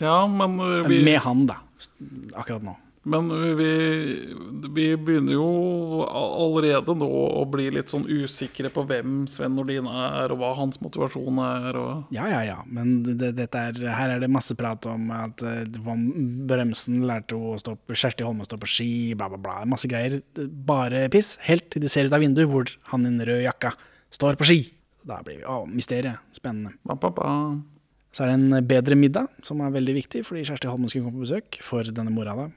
ja, 0.00 0.22
men 0.26 0.56
vi, 0.88 1.02
Med 1.04 1.20
han, 1.26 1.44
da. 1.50 1.60
Akkurat 2.38 2.62
nå. 2.64 2.76
men 3.02 3.26
vi, 3.58 3.70
vi 4.70 4.84
begynner 4.94 5.34
jo 5.34 5.46
allerede 6.06 6.94
nå 6.94 7.08
å 7.10 7.42
bli 7.50 7.64
litt 7.74 7.90
sånn 7.90 8.04
usikre 8.06 8.70
på 8.70 8.84
hvem 8.86 9.24
Sven 9.26 9.56
Nordin 9.58 9.88
er, 9.90 10.30
og 10.30 10.38
hva 10.38 10.52
hans 10.60 10.78
motivasjon 10.80 11.40
er. 11.42 11.78
Og 11.80 12.14
Ja, 12.14 12.28
ja, 12.30 12.44
ja. 12.46 12.58
Men 12.70 13.02
det, 13.02 13.34
er, 13.50 13.80
her 13.98 14.14
er 14.14 14.22
det 14.22 14.30
masse 14.30 14.54
prat 14.58 14.86
om 14.86 15.10
at 15.18 15.42
eh, 15.42 15.66
von 15.82 16.06
Bremsen 16.48 17.02
lærte 17.10 17.34
å 17.34 17.56
stå 17.60 17.74
på 17.74 17.98
Kjersti 17.98 18.24
Holme 18.24 18.46
stå 18.46 18.60
på 18.62 18.70
ski, 18.70 18.92
bla, 19.18 19.26
bla, 19.34 19.42
bla. 19.42 19.58
Masse 19.68 19.90
greier. 19.90 20.20
Bare 20.38 21.08
piss. 21.12 21.34
Helt 21.48 21.68
til 21.74 21.82
de 21.82 21.90
ser 21.92 22.06
ut 22.06 22.14
av 22.14 22.22
vinduet 22.22 22.48
hvor 22.54 22.70
han 22.94 23.02
i 23.04 23.10
den 23.10 23.26
røde 23.26 23.42
jakka 23.48 23.74
står 24.14 24.38
på 24.38 24.48
ski. 24.48 24.62
Da 25.08 25.20
blir 25.26 25.40
vi 25.40 25.46
Å, 25.48 25.62
mysteriet. 25.66 26.22
Spennende. 26.36 26.76
ba, 26.86 26.94
ba, 26.94 27.10
ba. 27.10 27.28
Så 28.12 28.24
er 28.24 28.32
det 28.32 28.34
en 28.38 28.66
bedre 28.68 28.96
middag, 28.98 29.30
som 29.42 29.62
er 29.64 29.72
veldig 29.72 29.94
viktig, 29.96 30.24
fordi 30.28 30.44
Kjersti 30.44 30.68
Holmen 30.68 30.90
skulle 30.90 31.06
komme 31.06 31.22
på 31.22 31.24
besøk 31.24 31.58
for 31.64 31.86
denne 31.86 32.12
mora 32.12 32.34
da. 32.36 32.48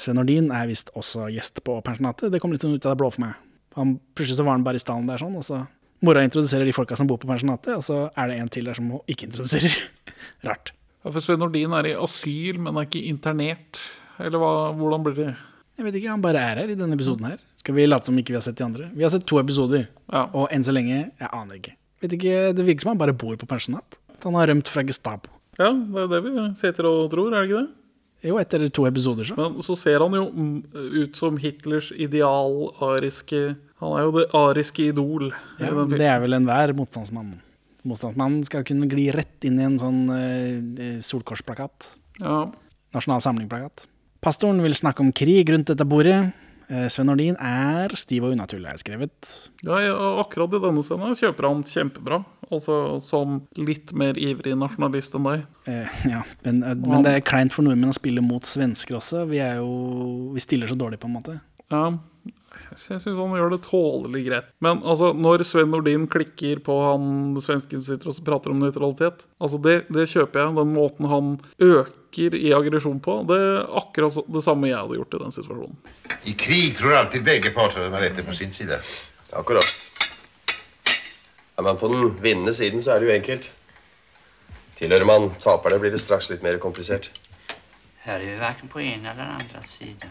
Sven 0.00 0.18
Nordin 0.18 0.50
er 0.52 0.68
visst 0.68 0.90
også 0.98 1.30
gjest 1.32 1.62
på 1.64 1.78
pensjonatet. 1.84 2.32
Det 2.32 2.40
kom 2.42 2.52
litt 2.52 2.64
ut 2.64 2.76
av 2.84 2.92
det 2.92 3.00
blå 3.00 3.08
for 3.14 3.24
meg. 3.24 3.38
Han, 3.78 3.96
plutselig 4.16 4.36
så 4.40 4.44
var 4.44 4.58
han 4.58 4.66
bare 4.66 4.80
i 4.80 4.82
stallen 4.84 5.08
der 5.08 5.22
sånn, 5.22 5.38
og 5.38 5.46
så 5.48 5.62
Mora 6.02 6.24
introduserer 6.26 6.66
de 6.66 6.72
folka 6.74 6.96
som 6.98 7.06
bor 7.06 7.20
på 7.22 7.28
pensjonatet, 7.30 7.76
og 7.78 7.84
så 7.86 7.96
er 8.18 8.32
det 8.32 8.38
en 8.42 8.48
til 8.50 8.66
der 8.66 8.74
som 8.74 8.88
hun 8.90 9.04
ikke 9.12 9.28
introduserer. 9.28 9.76
Rart. 10.48 10.72
Ja, 11.04 11.12
for 11.12 11.22
Sven 11.22 11.38
Nordin 11.38 11.76
er 11.78 11.92
i 11.92 11.94
asyl, 11.94 12.58
men 12.58 12.74
er 12.74 12.88
ikke 12.88 13.04
internert. 13.06 13.78
Eller 14.18 14.42
hva, 14.42 14.50
hvordan 14.74 15.06
blir 15.06 15.14
det? 15.20 15.28
Jeg 15.78 15.86
vet 15.86 16.00
ikke, 16.00 16.10
han 16.10 16.24
bare 16.24 16.42
er 16.42 16.58
her 16.64 16.72
i 16.74 16.76
denne 16.78 16.98
episoden 16.98 17.28
her. 17.30 17.38
Skal 17.62 17.76
vi 17.76 17.84
late 17.86 18.10
som 18.10 18.16
ikke 18.18 18.34
vi 18.34 18.38
har 18.40 18.42
sett 18.42 18.58
de 18.58 18.64
andre? 18.66 18.88
Vi 18.94 19.04
har 19.06 19.10
sett 19.14 19.26
to 19.26 19.38
episoder, 19.38 19.86
Ja. 20.10 20.24
og 20.34 20.48
enn 20.50 20.64
så 20.66 20.72
lenge, 20.74 21.12
jeg 21.20 21.28
aner 21.32 21.54
ikke. 21.60 21.76
Vet 22.02 22.12
ikke, 22.18 22.54
Det 22.56 22.64
virker 22.66 22.82
som 22.82 22.90
han 22.90 22.98
bare 22.98 23.14
bor 23.14 23.36
på 23.36 23.46
pensjonat. 23.46 23.94
At 24.16 24.24
han 24.24 24.34
har 24.34 24.48
rømt 24.50 24.66
fra 24.68 24.82
Gestapo. 24.82 25.30
ja, 25.58 25.70
det 25.72 26.02
er 26.02 26.08
det 26.08 26.22
vi 26.24 26.54
sitter 26.58 26.86
og 26.90 27.10
tror, 27.12 27.30
er 27.32 27.46
det 27.46 27.50
ikke 27.50 27.60
det? 27.62 27.70
Jo, 28.24 28.36
etter 28.38 28.68
to 28.70 28.84
episoder, 28.86 29.24
så. 29.24 29.36
Men 29.36 29.62
så 29.62 29.76
ser 29.78 29.98
han 29.98 30.12
jo 30.14 30.30
mm, 30.30 30.64
ut 31.02 31.16
som 31.16 31.36
Hitlers 31.38 31.90
ideal-ariske 31.92 33.56
Han 33.82 33.96
er 33.98 34.04
jo 34.06 34.12
det 34.14 34.26
ariske 34.32 34.84
idol. 34.92 35.32
Ja, 35.58 35.70
det 35.90 36.06
er 36.06 36.20
vel 36.22 36.36
enhver 36.36 36.72
motstandsmann. 36.78 37.40
Motstandsmannen 37.84 38.44
skal 38.46 38.62
kunne 38.62 38.86
gli 38.86 39.08
rett 39.10 39.42
inn 39.42 39.58
i 39.58 39.64
en 39.66 39.78
sånn 39.80 40.04
uh, 40.06 41.00
solkorsplakat. 41.02 41.88
Ja. 42.20 42.44
Nasjonal 42.94 43.24
samling-plakat. 43.24 43.88
Pastoren 44.22 44.62
vil 44.62 44.76
snakke 44.78 45.02
om 45.02 45.10
krig 45.10 45.50
rundt 45.50 45.66
dette 45.72 45.82
bordet. 45.88 46.30
Eh, 46.72 46.88
Sven 46.88 47.10
Nordin 47.10 47.36
er 47.36 47.92
stiv 48.00 48.24
og 48.24 48.32
unaturlig, 48.32 48.64
har 48.70 48.78
jeg 48.78 48.84
skrevet. 48.86 49.32
Ja, 49.66 49.76
akkurat 50.22 50.54
i 50.56 50.60
denne 50.62 50.84
scenen 50.86 51.18
kjøper 51.18 51.48
han 51.50 51.64
kjempebra. 51.68 52.22
Altså 52.52 52.76
som 53.04 53.42
litt 53.60 53.92
mer 53.96 54.16
ivrig 54.20 54.54
nasjonalist 54.60 55.16
enn 55.18 55.28
deg. 55.28 55.44
Eh, 55.68 55.98
ja, 56.14 56.22
men, 56.46 56.62
eh, 56.64 56.78
men 56.80 57.04
det 57.04 57.16
er 57.18 57.26
kleint 57.28 57.52
for 57.52 57.66
nordmenn 57.66 57.92
å 57.92 57.98
spille 57.98 58.24
mot 58.24 58.48
svensker 58.48 58.96
også. 59.00 59.26
Vi 59.28 59.42
er 59.44 59.60
jo 59.60 60.32
Vi 60.32 60.40
stiller 60.40 60.70
så 60.70 60.78
dårlig, 60.78 61.00
på 61.02 61.10
en 61.10 61.18
måte. 61.18 61.40
Ja, 61.72 61.98
Jeg 62.72 62.80
syns 62.80 63.04
han 63.04 63.34
gjør 63.36 63.52
det 63.52 63.62
tålelig 63.66 64.22
greit. 64.26 64.52
Men 64.64 64.80
altså, 64.80 65.12
når 65.12 65.44
Sven 65.44 65.72
Nordin 65.72 66.06
klikker 66.08 66.60
på 66.64 66.76
han 66.86 67.34
svensken 67.44 67.82
sitter 67.84 68.12
og 68.12 68.20
prater 68.24 68.52
om 68.52 68.60
nøytralitet, 68.62 69.26
altså 69.40 69.60
det, 69.60 69.82
det 69.92 70.08
kjøper 70.08 70.40
jeg. 70.40 70.54
Den 70.56 70.72
måten 70.76 71.08
han 71.10 71.34
øker 71.60 71.98
i 72.18 72.52
aggresjon 72.54 73.00
på, 73.00 73.22
det 73.28 73.38
er 73.38 73.64
akkurat 73.78 74.18
det 74.34 74.42
samme 74.44 74.68
jeg 74.68 74.78
hadde 74.78 74.98
gjort 74.98 75.16
i 75.16 75.22
den 75.22 75.34
situasjonen. 75.34 75.78
I 76.28 76.34
krig 76.38 76.76
tror 76.76 76.98
alltid 76.98 77.24
begge 77.26 77.52
parter 77.54 77.84
de 77.84 77.90
har 77.94 78.04
rett 78.04 78.20
på 78.26 78.36
sin 78.36 78.52
side. 78.52 78.78
Akkurat. 79.32 79.72
Er 81.58 81.62
man 81.62 81.78
på 81.80 81.88
den 81.88 82.14
vinnende 82.22 82.54
siden, 82.54 82.82
så 82.82 82.94
er 82.94 83.00
det 83.00 83.08
jo 83.08 83.16
enkelt. 83.16 83.50
Tilhører 84.78 85.06
man 85.08 85.30
taperne, 85.40 85.78
blir 85.80 85.92
det 85.94 86.00
straks 86.02 86.30
litt 86.32 86.42
mer 86.42 86.58
komplisert. 86.62 87.10
Her 88.02 88.18
er 88.18 88.26
vi 88.26 88.38
verken 88.40 88.68
på 88.68 88.80
en 88.82 89.06
eller 89.06 89.36
andre 89.38 89.60
side. 89.66 90.08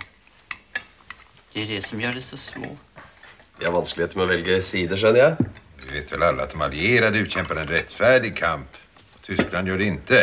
Det 1.51 1.65
er 1.65 1.73
det 1.73 1.81
som 1.83 1.99
gjør 1.99 2.15
det 2.15 2.23
så 2.23 2.37
svårt. 2.39 3.07
De 3.59 3.65
har 3.67 3.73
vanskeligheter 3.75 4.17
med 4.17 4.25
å 4.25 4.31
velge 4.31 4.61
side, 4.63 4.97
skjønner 4.97 5.21
jeg. 5.21 5.49
Vi 5.81 5.97
vet 5.97 6.13
vel 6.13 6.23
alle 6.23 6.45
at 6.45 6.53
de 6.53 6.61
allierte 6.63 7.25
utkjemper 7.25 7.59
en 7.61 7.69
rettferdig 7.69 8.31
kamp. 8.37 8.79
Tyskland 9.25 9.67
gjør 9.67 9.81
det 9.81 9.89
ikke. 9.91 10.21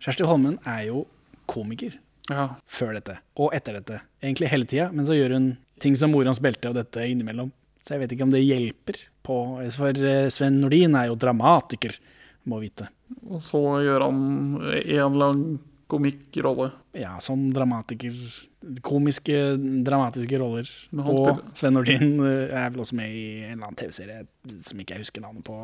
Kjersti 0.00 0.26
Holmen 0.28 0.58
er 0.66 0.86
jo 0.88 1.06
komiker 1.50 1.96
Ja. 2.30 2.56
før 2.70 2.94
dette, 2.94 3.18
og 3.36 3.52
etter 3.56 3.74
dette. 3.80 4.00
Egentlig 4.22 4.48
hele 4.52 4.64
tida, 4.70 4.90
men 4.92 5.04
så 5.08 5.16
gjør 5.16 5.34
hun 5.34 5.48
ting 5.80 5.96
som 5.96 6.12
Morans 6.12 6.38
belte 6.40 6.68
og 6.70 6.76
dette 6.78 7.02
innimellom. 7.08 7.50
Så 7.84 7.96
jeg 7.96 8.00
vet 8.04 8.12
ikke 8.14 8.22
om 8.28 8.30
det 8.34 8.44
hjelper 8.44 9.00
på 9.24 9.36
For 9.74 9.88
eh, 9.90 10.28
Sven 10.30 10.60
Nordin 10.60 10.94
er 10.96 11.08
jo 11.08 11.16
dramatiker, 11.16 11.96
må 12.46 12.60
vite. 12.62 12.86
Og 13.28 13.40
så 13.42 13.58
gjør 13.82 14.04
han 14.06 14.20
en 14.62 15.18
lang 15.18 15.42
komikkrolle. 15.90 16.70
Ja, 16.96 17.16
som 17.22 17.50
dramatiker. 17.54 18.14
Komiske, 18.84 19.56
dramatiske 19.86 20.38
roller. 20.40 20.68
Og 21.00 21.38
Sven 21.56 21.72
Nordin 21.76 22.18
eh, 22.26 22.50
er 22.52 22.72
vel 22.72 22.82
også 22.82 22.96
med 22.98 23.14
i 23.14 23.22
en 23.46 23.54
eller 23.54 23.70
annen 23.70 23.78
TV-serie 23.78 24.24
som 24.66 24.80
ikke 24.80 24.96
jeg 24.96 25.04
husker 25.04 25.22
navnet 25.24 25.44
på. 25.46 25.56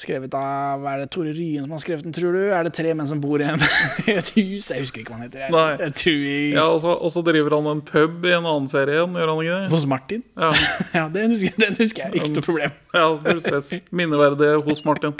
Skrevet 0.00 0.32
av 0.36 0.84
Er 0.88 1.02
det 1.02 1.10
Tore 1.12 1.32
Ryen 1.36 1.66
som 1.66 1.74
har 1.74 1.82
skrevet 1.82 2.06
den, 2.06 2.14
tror 2.16 2.36
du? 2.36 2.40
Er 2.56 2.64
det 2.64 2.72
tre 2.78 2.94
menn 2.96 3.08
som 3.10 3.20
bor 3.20 3.42
i 3.42 3.48
en, 3.48 3.60
et 4.14 4.32
hus? 4.36 4.70
Jeg 4.70 4.84
husker 4.86 5.02
ikke 5.02 5.12
hva 5.12 5.18
han 5.18 5.26
heter. 5.26 5.44
Jeg, 5.48 5.90
jeg 6.06 6.54
Ja, 6.56 6.68
og 6.70 7.10
så, 7.12 7.24
driver 7.26 7.58
han 7.58 7.68
en 7.74 7.82
pub 7.84 8.24
i 8.24 8.32
en 8.36 8.46
annen 8.46 8.70
serie 8.72 8.96
igjen, 8.96 9.18
gjør 9.20 9.34
han 9.34 9.42
ikke 9.44 9.58
det? 9.58 9.72
Hos 9.74 9.86
Martin? 9.92 10.24
Ja, 10.40 10.52
Ja, 11.00 11.04
den 11.12 11.34
husker, 11.34 11.58
den 11.60 11.76
husker 11.80 12.06
jeg. 12.06 12.22
Ikke 12.22 12.32
noe 12.36 12.46
problem. 12.46 12.78
ja. 12.96 13.82
Minneverdig 13.92 14.54
hos 14.68 14.84
Martin. 14.88 15.18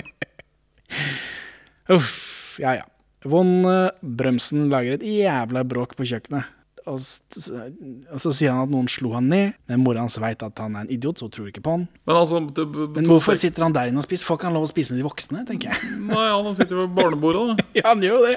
Uff, 1.90 2.14
ja 2.62 2.78
ja. 2.80 2.88
Von 3.28 3.60
eh, 3.68 3.90
Brømsen 4.00 4.70
lager 4.72 4.96
et 4.96 5.04
jævla 5.04 5.64
bråk 5.68 5.96
på 5.98 6.06
kjøkkenet. 6.08 6.56
Og, 6.88 6.96
og 6.96 8.20
så 8.22 8.32
sier 8.34 8.54
han 8.54 8.64
at 8.64 8.72
noen 8.72 8.88
slo 8.90 9.12
han 9.12 9.28
ned, 9.30 9.52
men 9.68 9.82
mora 9.84 10.00
hans 10.02 10.16
veit 10.22 10.40
at 10.42 10.62
han 10.62 10.78
er 10.78 10.86
en 10.86 10.92
idiot, 10.92 11.20
så 11.20 11.28
hun 11.28 11.34
tror 11.34 11.50
ikke 11.50 11.62
på 11.66 11.74
han. 11.76 11.84
Men 12.08 12.16
altså 12.16 12.40
det, 12.56 12.64
Men 12.96 13.10
hvorfor 13.10 13.36
sitter 13.38 13.66
han 13.66 13.76
der 13.76 13.90
inne 13.90 14.00
og 14.00 14.06
spiser? 14.08 14.26
Får 14.26 14.40
ikke 14.40 14.48
han 14.48 14.56
lov 14.56 14.64
å 14.66 14.70
spise 14.70 14.92
med 14.92 15.02
de 15.02 15.06
voksne, 15.06 15.44
tenker 15.48 15.70
jeg. 15.70 15.92
Nei, 16.08 16.26
han 16.32 16.56
sitter 16.58 16.80
ved 16.82 16.96
barnebordet, 16.96 17.44
da. 17.52 17.68
Ja, 17.82 17.86
han 17.92 18.04
gjør 18.04 18.16
jo 18.16 18.30
det. 18.30 18.36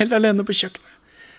Helt 0.00 0.16
alene 0.18 0.46
på 0.46 0.56
kjøkkenet. 0.58 0.94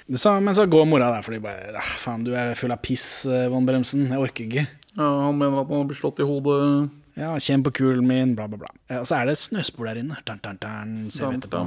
Det 0.09 0.17
sa, 0.17 0.39
men 0.41 0.55
så 0.57 0.65
går 0.65 0.87
mora 0.89 1.11
der 1.13 1.21
fordi 1.21 1.37
bare 1.43 1.75
ah, 1.77 1.89
Faen, 2.01 2.23
du 2.25 2.31
er 2.33 2.55
full 2.57 2.71
av 2.73 2.79
piss, 2.81 3.27
eh, 3.29 3.45
Von 3.51 3.67
Bremsen. 3.67 4.07
Jeg 4.09 4.23
orker 4.23 4.47
ikke. 4.47 4.63
Ja, 4.95 5.09
han 5.27 5.37
mener 5.37 5.61
at 5.61 5.69
han 5.69 5.83
har 5.83 5.91
blitt 5.91 5.99
slått 5.99 6.23
i 6.23 6.25
hodet. 6.25 6.89
Ja, 7.19 7.33
kjenn 7.43 7.63
på 7.65 7.73
kulen 7.75 8.05
min, 8.07 8.33
bla, 8.37 8.45
bla, 8.47 8.61
bla. 8.61 8.69
Eh, 8.87 9.01
Og 9.01 9.07
så 9.09 9.17
er 9.19 9.27
det 9.27 9.35
et 9.35 9.43
snøspor 9.43 9.89
der 9.89 9.99
inne. 10.01 10.17
Dun, 10.27 10.39
dun, 10.43 10.59
dun, 10.63 10.93
ser 11.11 11.29
vi 11.33 11.39
etterpå. 11.41 11.63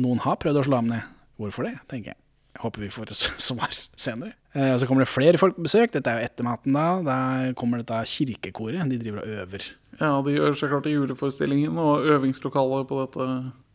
Noen 0.00 0.22
har 0.24 0.38
prøvd 0.40 0.62
å 0.62 0.66
slå 0.66 0.80
ham 0.80 0.88
ned. 0.92 1.04
Hvorfor 1.40 1.66
det, 1.68 1.74
tenker 1.90 2.14
jeg. 2.14 2.18
Jeg 2.54 2.62
håper 2.62 2.84
vi 2.84 2.88
får 2.94 3.10
et 3.10 3.22
svar 3.48 3.72
senere. 3.98 4.32
Eh, 4.54 4.70
og 4.72 4.78
så 4.80 4.86
kommer 4.88 5.04
det 5.04 5.10
flere 5.12 5.40
folk 5.40 5.56
på 5.58 5.66
besøk. 5.66 5.92
Dette 5.92 6.10
er 6.12 6.22
jo 6.22 6.28
etter 6.30 6.46
maten 6.46 6.76
da. 6.78 6.86
Der 7.08 7.56
kommer 7.58 7.82
dette 7.82 7.98
kirkekoret. 8.08 8.84
De 8.90 9.00
driver 9.02 9.24
og 9.24 9.32
øver. 9.42 9.66
Ja, 10.00 10.10
de 10.26 10.34
gjør 10.38 10.56
seg 10.58 10.72
klart 10.72 10.86
til 10.88 10.96
juleforestillingen 10.96 11.76
og 11.78 12.06
øvingslokalet 12.14 12.88
på 12.90 13.02
dette 13.04 13.28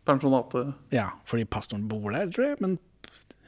pensjonatet. 0.09 0.73
Ja, 0.95 1.09
fordi 1.29 1.45
pastoren 1.45 1.85
bor 1.91 2.09
der, 2.15 2.31
tror 2.33 2.47
jeg. 2.49 2.57
Men 2.63 2.77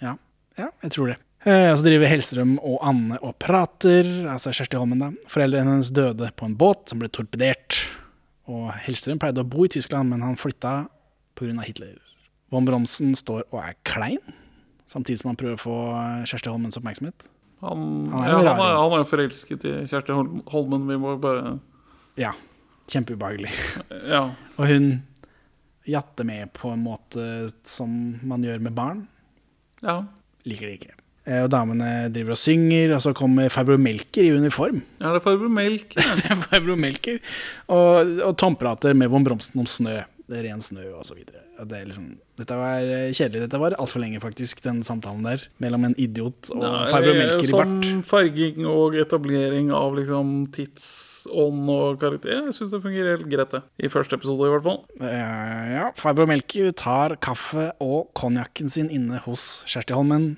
ja, 0.03 0.13
ja 0.59 0.69
jeg 0.83 0.91
tror 0.93 1.13
det. 1.13 1.17
Eh, 1.43 1.71
og 1.71 1.79
så 1.79 1.87
driver 1.87 2.09
Hellstrøm 2.11 2.57
og 2.59 2.77
Anne 2.85 3.17
og 3.25 3.33
prater. 3.41 4.05
Altså 4.29 4.53
Kjersti 4.53 4.77
Holmen, 4.77 5.01
da. 5.01 5.09
Foreldrene 5.31 5.77
hennes 5.77 5.89
døde 5.95 6.29
på 6.37 6.45
en 6.45 6.57
båt 6.59 6.91
som 6.91 7.01
ble 7.01 7.09
torpedert. 7.09 7.79
Og 8.51 8.69
Hellstrøm 8.85 9.21
pleide 9.21 9.41
å 9.41 9.47
bo 9.49 9.65
i 9.65 9.71
Tyskland, 9.73 10.11
men 10.11 10.21
han 10.25 10.37
flytta 10.39 10.83
pga. 11.39 11.63
Hitler. 11.65 11.95
Von 12.53 12.67
Bronsen 12.67 13.15
står 13.17 13.47
og 13.49 13.61
er 13.63 13.73
klein, 13.87 14.19
samtidig 14.91 15.21
som 15.21 15.31
han 15.31 15.37
prøver 15.39 15.55
å 15.57 15.61
få 15.63 15.75
Kjersti 16.29 16.51
Holmens 16.51 16.77
oppmerksomhet. 16.77 17.25
Han, 17.63 17.85
Han 18.11 18.23
er 18.25 18.27
ja, 18.27 18.35
jo 18.35 18.45
han, 18.51 18.61
er, 18.61 18.75
han 18.77 18.95
er 18.99 19.07
forelsket 19.09 19.65
i 19.65 19.73
Kjersti 19.89 20.17
Holmen. 20.51 20.85
Vi 20.89 20.97
må 21.01 21.15
bare 21.21 21.55
Ja, 22.19 22.33
kjempeubehagelig. 22.91 23.49
Ja. 24.11 24.23
Og 24.59 24.67
hun 24.69 24.89
jatter 25.89 26.27
med 26.27 26.51
på 26.53 26.69
en 26.75 26.83
måte 26.85 27.25
som 27.65 27.95
man 28.21 28.45
gjør 28.45 28.61
med 28.67 28.77
barn. 28.77 29.07
ja. 29.81 30.03
Liker 30.41 30.65
det 30.65 30.77
ikke. 30.79 30.95
Eh, 31.27 31.43
Og 31.43 31.49
damene 31.53 32.09
driver 32.13 32.33
og 32.33 32.39
synger, 32.41 32.95
og 32.95 33.01
så 33.05 33.11
kommer 33.17 33.51
farbror 33.53 33.77
Melker 33.81 34.25
i 34.25 34.31
uniform. 34.33 34.81
Ja, 35.01 35.11
det 35.13 35.19
er 35.21 35.25
farbror 35.27 35.51
Melker. 35.53 36.01
Det 36.21 36.31
er 36.33 36.39
farbror 36.47 36.79
Melker. 36.81 37.19
Og, 37.69 38.15
og 38.25 38.33
tomprater 38.41 38.97
med 38.97 39.11
von 39.13 39.23
Bromsen 39.27 39.61
om 39.61 39.69
snø. 39.69 39.99
Det 40.31 40.39
er 40.39 40.45
ren 40.47 40.61
snø, 40.63 40.85
og 40.95 41.03
så 41.05 41.13
videre. 41.17 41.43
Det 41.67 41.81
liksom, 41.91 42.05
dette 42.39 42.55
var 42.57 42.81
eh, 42.87 43.11
kjedelig. 43.13 43.43
Dette 43.43 43.59
var 43.61 43.75
altfor 43.77 44.01
lenge, 44.01 44.21
faktisk, 44.23 44.61
den 44.65 44.79
samtalen 44.87 45.25
der. 45.27 45.43
Mellom 45.61 45.89
en 45.89 45.95
idiot 45.99 46.49
og 46.55 46.63
farbror 46.89 47.17
Melker 47.19 47.45
i 47.49 47.53
bart. 47.53 47.73
Som 47.85 48.01
farging 48.07 48.65
og 48.71 48.95
etablering 48.97 49.69
av 49.75 49.93
liksom 49.99 50.31
tidsånd 50.55 51.69
og 51.75 51.99
karakter. 52.01 52.47
Jeg 52.47 52.55
syns 52.57 52.71
det 52.73 52.81
fungerer 52.81 53.17
helt 53.19 53.29
greit, 53.29 53.51
det. 53.53 53.61
I 53.85 53.91
første 53.93 54.17
episode, 54.17 54.47
i 54.47 54.53
hvert 54.55 54.65
fall. 54.65 54.79
Eh, 55.03 55.65
ja, 55.75 55.89
farbror 56.01 56.31
Melker 56.31 56.71
tar 56.79 57.17
kaffe 57.21 57.67
og 57.83 58.07
konjakken 58.17 58.71
sin 58.71 58.89
inne 58.89 59.21
hos 59.27 59.51
Kjersti 59.69 59.93
Holmen. 59.99 60.31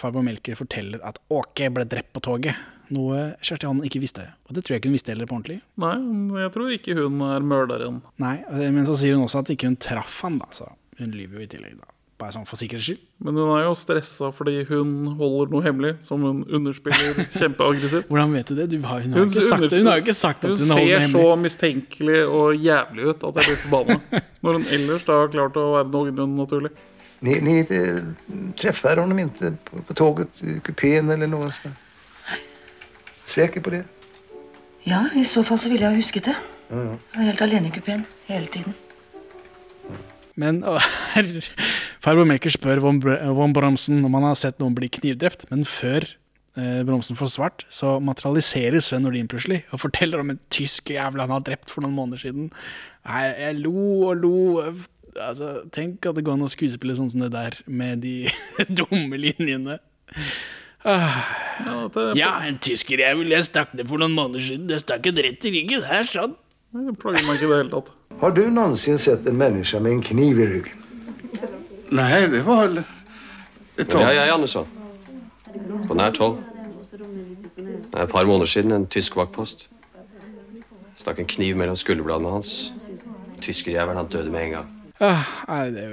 Farbror 0.00 0.24
Melker 0.26 0.58
forteller 0.58 1.02
at 1.06 1.20
Åke 1.32 1.68
ble 1.74 1.84
drept 1.88 2.12
på 2.16 2.22
toget, 2.24 2.58
noe 2.90 3.30
Kjersti 3.44 3.68
Holmen 3.68 3.86
ikke 3.86 4.02
visste. 4.02 4.26
Og 4.48 4.56
det 4.56 4.64
tror 4.64 4.76
jeg 4.76 4.82
ikke 4.82 4.90
hun 4.90 4.98
visste 4.98 5.12
heller 5.14 5.28
på 5.30 5.36
ordentlig. 5.38 5.60
Nei, 5.80 5.94
jeg 6.42 6.52
tror 6.56 6.74
ikke 6.74 6.96
hun 6.98 7.22
er 7.28 7.46
morderen. 7.46 8.02
Nei, 8.22 8.40
eh, 8.50 8.68
Men 8.74 8.88
så 8.88 8.98
sier 8.98 9.16
hun 9.16 9.28
også 9.28 9.44
at 9.44 9.54
ikke 9.54 9.70
hun 9.70 9.78
traff 9.80 10.20
han, 10.26 10.40
da. 10.42 10.50
Så 10.56 10.68
hun 10.98 11.14
lyver 11.14 11.40
jo 11.40 11.46
i 11.46 11.50
tillegg, 11.54 11.78
da. 11.78 11.92
Bare 12.20 12.34
sånn 12.34 12.44
for 12.44 12.60
sikkerhets 12.60 12.84
skyld. 12.90 13.00
Men 13.24 13.38
hun 13.38 13.50
er 13.54 13.62
jo 13.64 13.76
stressa 13.80 14.28
fordi 14.36 14.58
hun 14.68 14.90
holder 15.16 15.54
noe 15.54 15.64
hemmelig, 15.64 15.94
som 16.04 16.20
hun 16.26 16.42
underspiller 16.50 17.22
kjempeaggressivt. 17.38 18.10
Hvordan 18.10 18.34
vet 18.36 18.50
du 18.50 18.58
det? 18.58 18.66
Du 18.74 18.76
har, 18.84 19.00
hun, 19.06 19.14
har 19.16 19.24
hun, 19.24 19.32
sagt, 19.38 19.68
det. 19.70 19.78
hun 19.78 19.88
har 19.88 20.00
jo 20.00 20.04
ikke 20.04 20.18
sagt 20.18 20.44
at 20.44 20.52
hun, 20.52 20.66
Hun 20.66 20.74
holder 20.76 21.06
Hun 21.06 21.14
ser 21.14 21.24
så 21.24 21.38
mistenkelig 21.46 22.20
og 22.26 22.60
jævlig 22.60 23.08
ut 23.08 23.24
at 23.30 23.40
jeg 23.40 23.52
blir 23.52 23.62
forbanna. 23.62 24.20
Når 24.44 24.58
hun 24.58 24.70
ellers 24.76 25.06
da 25.06 25.20
har 25.22 25.32
klart 25.32 25.56
å 25.60 25.66
være 25.78 25.92
noenlunde 25.94 26.42
naturlig. 26.42 26.74
Ni, 27.20 27.40
ni 27.40 27.64
träffar 27.64 28.14
träffade 28.56 29.00
honom 29.00 29.18
inte 29.18 29.52
på, 29.64 29.82
på 29.82 29.94
tåget, 29.94 30.42
i 30.42 30.60
kupén 30.60 31.10
eller 31.10 31.26
någonstans? 31.26 31.74
Säker 33.24 33.60
på 33.60 33.70
det? 33.70 33.84
Ja, 34.82 35.08
i 35.14 35.24
så 35.24 35.44
fall 35.44 35.58
så 35.58 35.68
ville 35.68 35.84
jeg 35.84 35.92
ha 35.92 35.96
husket 35.96 36.24
det. 36.24 36.36
Jeg 36.70 37.18
var 37.18 37.26
helt 37.26 37.42
alene 37.42 37.68
i 37.68 37.74
kupeen 37.74 38.06
hele 38.26 38.46
tiden. 38.46 38.74
Men 40.40 40.62
Melker 40.64 42.54
spør 42.54 42.80
von, 42.80 43.02
von 43.36 43.52
Bromsen 43.52 44.04
om 44.04 44.14
han 44.16 44.30
har 44.30 44.38
sett 44.38 44.60
noen 44.62 44.76
bli 44.78 44.88
knivdrept. 44.88 45.44
Men 45.50 45.66
før 45.68 46.06
eh, 46.56 46.80
Bromsen 46.88 47.18
får 47.18 47.34
svart, 47.34 47.66
så 47.68 47.98
materialiserer 48.00 48.80
Sven 48.80 49.04
Nordin 49.04 49.28
plutselig 49.28 49.64
og 49.74 49.82
forteller 49.84 50.22
om 50.22 50.32
en 50.32 50.40
tysk 50.54 50.94
jævel 50.94 51.20
han 51.20 51.34
har 51.34 51.44
drept 51.44 51.68
for 51.72 51.84
noen 51.84 51.98
måneder 51.98 52.24
siden. 52.24 52.48
Nei, 53.04 53.26
jeg 53.28 53.60
lo 53.60 53.84
og 54.08 54.24
lo. 54.24 54.34
Altså, 55.18 55.64
tenk 55.74 56.06
at 56.06 56.16
det 56.16 56.24
går 56.26 56.36
an 56.38 56.46
å 56.46 56.50
skuespille 56.50 56.94
sånn 56.94 57.10
som 57.10 57.24
det 57.24 57.32
der, 57.34 57.56
med 57.66 58.04
de 58.04 58.30
dumme 58.78 59.18
linjene. 59.18 59.80
Ah. 60.84 61.24
Ja, 62.16 62.30
en 62.46 62.58
tysker 62.62 63.02
jeg 63.02 63.18
ville 63.18 63.40
stakk 63.44 63.74
det 63.76 63.84
for 63.88 64.00
noen 64.00 64.14
måneder 64.16 64.44
siden. 64.46 64.68
Det 64.70 64.80
stakk 64.84 65.10
en 65.10 65.18
rett 65.26 65.44
i 65.44 65.52
ryggen. 65.56 65.82
Det 65.84 65.98
er 65.98 66.08
sånn. 66.08 66.36
det 66.76 66.94
plager 67.02 67.26
meg 67.26 67.40
ikke 67.40 67.48
i 67.48 67.50
det 67.50 67.58
hele 67.58 67.74
tatt. 67.74 67.90
Har 68.20 68.36
du 68.36 68.42
noensinne 68.52 69.02
sett 69.02 69.26
en 69.28 69.36
menneske 69.40 69.80
med 69.82 69.98
en 69.98 70.04
kniv 70.04 70.40
i 70.40 70.48
ryggen? 70.54 70.86
Nei, 71.90 72.26
det 72.30 72.44
var 72.46 72.62
vel 72.66 72.80
et 72.80 73.88
tag. 73.90 74.06
Ja, 74.06 74.24
ja, 74.24 74.34
Andersson. 74.34 74.68
På 75.88 75.96
nær 75.98 76.14
tolv. 76.16 76.38
Det 77.50 77.98
er 77.98 78.04
et 78.06 78.12
par 78.12 78.24
måneder 78.28 78.48
siden 78.48 78.72
en 78.72 78.86
tysk 78.86 79.16
vaktpost. 79.18 79.66
Stakk 81.00 81.18
en 81.18 81.28
kniv 81.28 81.56
mellom 81.58 81.76
skulderbladene 81.76 82.30
hans. 82.38 82.72
Tyskerjævelen, 83.40 83.96
han 83.96 84.12
døde 84.12 84.30
med 84.30 84.46
en 84.46 84.50
gang. 84.60 84.76
Ah, 85.00 85.24
nei, 85.48 85.70
det, 85.72 85.84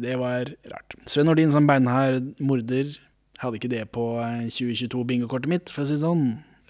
det 0.00 0.14
var 0.20 0.48
rart. 0.72 0.96
Sven 1.10 1.28
Nordin 1.28 1.52
som 1.52 1.66
beinhard 1.68 2.30
morder 2.40 2.94
hadde 3.42 3.58
ikke 3.60 3.72
det 3.72 3.82
på 3.92 4.06
eh, 4.24 4.46
2022-bingokortet 4.54 5.50
mitt, 5.50 5.72
for 5.72 5.84
å 5.84 5.88
si 5.88 5.98
det 5.98 6.04
sånn. 6.04 6.24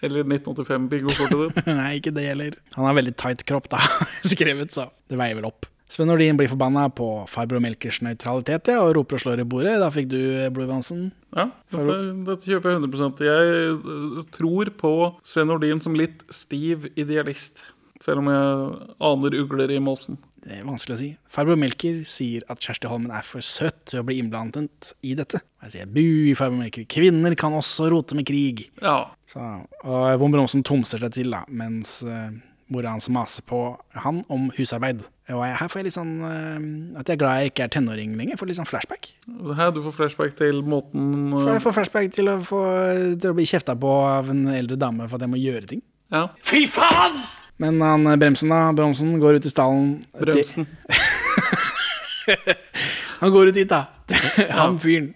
Eller 0.04 0.26
1985-bingokortet 0.26 1.38
ditt. 1.38 1.68
Nei, 1.78 1.92
ikke 2.00 2.14
det 2.16 2.26
heller. 2.26 2.58
Han 2.74 2.88
har 2.88 2.98
veldig 2.98 3.14
tight 3.20 3.44
kropp, 3.46 3.70
da, 3.72 3.80
skrevet, 4.34 4.74
så 4.74 4.88
det 5.10 5.20
veier 5.20 5.38
vel 5.38 5.48
opp. 5.48 5.68
Sven 5.94 6.08
Nordin 6.10 6.34
blir 6.34 6.48
forbanna 6.50 6.88
på 6.90 7.06
Farbro 7.30 7.60
Melkers 7.62 8.00
nøytralitet 8.02 8.72
ja, 8.72 8.80
og 8.82 8.96
roper 8.96 9.18
og 9.18 9.22
slår 9.22 9.42
i 9.44 9.46
bordet. 9.46 9.76
Da 9.78 9.92
fikk 9.94 10.08
du 10.10 10.18
eh, 10.18 10.50
Blue 10.50 10.66
Ja, 10.66 11.44
dette, 11.70 11.98
dette 12.26 12.48
kjøper 12.48 12.72
jeg 12.72 12.80
100% 12.80 13.22
Jeg 13.22 13.52
øh, 13.76 14.24
tror 14.34 14.72
på 14.80 14.92
Sven 15.28 15.52
Nordin 15.52 15.82
som 15.84 15.94
litt 15.94 16.24
stiv 16.34 16.88
idealist. 16.96 17.62
Selv 18.02 18.24
om 18.24 18.32
jeg 18.32 18.80
aner 19.06 19.38
ugler 19.44 19.70
i 19.70 19.78
måsen. 19.78 20.18
Det 20.44 20.58
er 20.58 20.64
vanskelig 20.66 20.94
å 20.94 21.00
si. 21.00 21.10
Farbror 21.32 21.56
Melker 21.56 22.02
sier 22.08 22.44
at 22.52 22.60
Kjersti 22.60 22.88
Holmen 22.90 23.12
er 23.16 23.24
for 23.24 23.44
søt 23.44 23.78
til 23.88 24.02
å 24.02 24.04
bli 24.04 24.18
innblandet 24.20 24.92
i 25.06 25.14
dette. 25.16 25.40
Jeg 25.64 25.72
sier 25.72 25.88
bu, 25.88 26.34
Farbror 26.36 26.60
Melker. 26.60 26.84
Kvinner 26.90 27.36
kan 27.40 27.56
også 27.56 27.88
rote 27.92 28.16
med 28.18 28.28
krig. 28.28 28.66
Ja. 28.84 28.98
Så, 29.30 29.40
og 29.80 30.04
Von 30.20 30.34
Bronsen 30.34 30.64
tomser 30.66 31.00
seg 31.00 31.14
til, 31.16 31.32
da, 31.32 31.46
mens 31.48 32.02
uh, 32.04 32.28
mora 32.72 32.92
hans 32.92 33.08
maser 33.12 33.46
på 33.48 33.62
han 34.04 34.20
om 34.32 34.50
husarbeid. 34.58 35.00
Og 35.32 35.40
jeg, 35.40 35.56
her 35.56 35.70
får 35.72 35.80
jeg 35.80 35.86
litt 35.86 35.96
sånn 35.96 36.12
uh, 36.20 36.98
at 37.00 37.08
jeg 37.08 37.16
er 37.16 37.22
glad 37.22 37.40
jeg 37.40 37.54
ikke 37.54 37.64
er 37.64 37.72
tenåring 37.78 38.12
lenger. 38.20 38.36
Får 38.36 38.50
litt 38.50 38.60
sånn 38.60 38.68
flashback. 38.68 39.14
Her, 39.56 39.72
du 39.72 39.80
får 39.86 39.96
flashback 39.96 40.36
til 40.42 40.60
måten 40.68 41.32
uh... 41.32 41.54
jeg 41.54 41.64
får 41.64 41.78
flashback 41.78 42.12
til 42.12 42.28
å, 42.34 42.36
få, 42.44 42.60
til 43.16 43.32
å 43.32 43.38
bli 43.40 43.48
kjefta 43.48 43.78
på 43.80 43.96
av 44.10 44.28
en 44.34 44.44
eldre 44.52 44.76
dame 44.76 45.08
for 45.08 45.16
at 45.16 45.24
jeg 45.24 45.32
må 45.32 45.40
gjøre 45.40 45.72
ting. 45.72 45.80
Ja. 46.12 46.28
Fy 46.44 46.66
faen! 46.68 47.16
Men 47.62 47.80
han 47.84 48.06
eh, 48.06 48.16
Bremsen, 48.20 48.50
da, 48.52 48.72
Bronsen, 48.76 49.18
går 49.22 49.38
ut 49.38 49.46
i 49.46 49.52
stallen 49.52 49.90
Bremsen. 50.18 50.66
Han 53.20 53.32
går 53.32 53.50
ut 53.50 53.56
dit, 53.56 53.68
da. 53.68 53.86
Han 54.58 54.78
fyren 54.80 55.12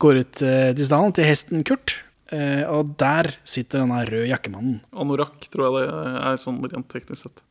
går 0.00 0.22
ut 0.22 0.40
eh, 0.44 0.70
til 0.76 0.86
stallen 0.88 1.14
til 1.16 1.28
hesten 1.28 1.62
Kurt. 1.66 1.94
eh, 2.32 2.64
og 2.68 2.94
der 3.00 3.34
sitter 3.48 3.82
denne 3.82 4.00
røde 4.08 4.28
jakkemannen. 4.30 4.80
Anorakk, 4.96 5.46
tror 5.52 5.66
jeg 5.66 5.76
det 5.76 6.24
er 6.30 6.42
sånn 6.42 6.60
rent 6.64 6.88
teknisk 6.92 7.28
sett. 7.28 7.42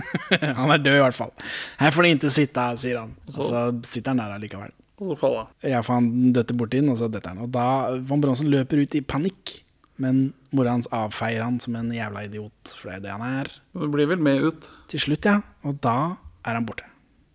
han 0.60 0.72
er 0.72 0.80
død, 0.80 0.96
i 0.96 1.04
hvert 1.04 1.16
fall. 1.16 1.32
Her 1.80 1.92
får 1.94 2.06
de 2.06 2.12
ikke 2.16 2.32
sitte, 2.32 2.66
sier 2.80 3.00
han. 3.02 3.16
Og 3.28 3.40
så 3.40 3.64
sitter 3.88 4.14
han 4.14 4.22
der 4.22 4.36
allikevel. 4.38 4.72
Og 4.98 5.12
så 5.12 5.18
faller 5.20 5.44
han. 5.44 5.50
Ja, 5.74 5.82
for 5.84 5.98
han 5.98 6.32
døtter 6.36 6.56
borti 6.58 6.80
den, 6.80 6.92
og 6.94 7.00
så 7.00 7.10
detter 7.12 7.34
han. 7.34 7.44
Og 7.44 7.52
da 7.54 7.66
Von 8.08 8.22
Bronsen 8.24 8.50
løper 8.52 8.80
ut 8.82 8.96
i 8.98 9.04
panikk. 9.04 9.58
Men 9.98 10.28
mora 10.54 10.76
hans 10.76 10.88
avfeier 10.94 11.42
han 11.42 11.58
som 11.62 11.76
en 11.78 11.90
jævla 11.92 12.24
idiot, 12.28 12.74
for 12.78 12.90
det 12.90 12.98
er 12.98 13.06
det 13.06 13.16
han 13.16 13.24
er. 13.26 13.50
Det 13.74 13.90
blir 13.92 14.10
vel 14.12 14.22
med 14.22 14.46
ut. 14.46 14.70
Til 14.90 15.02
slutt, 15.08 15.26
ja. 15.26 15.40
Og 15.66 15.80
da 15.84 15.98
er 16.46 16.58
han 16.58 16.68
borte. 16.68 16.86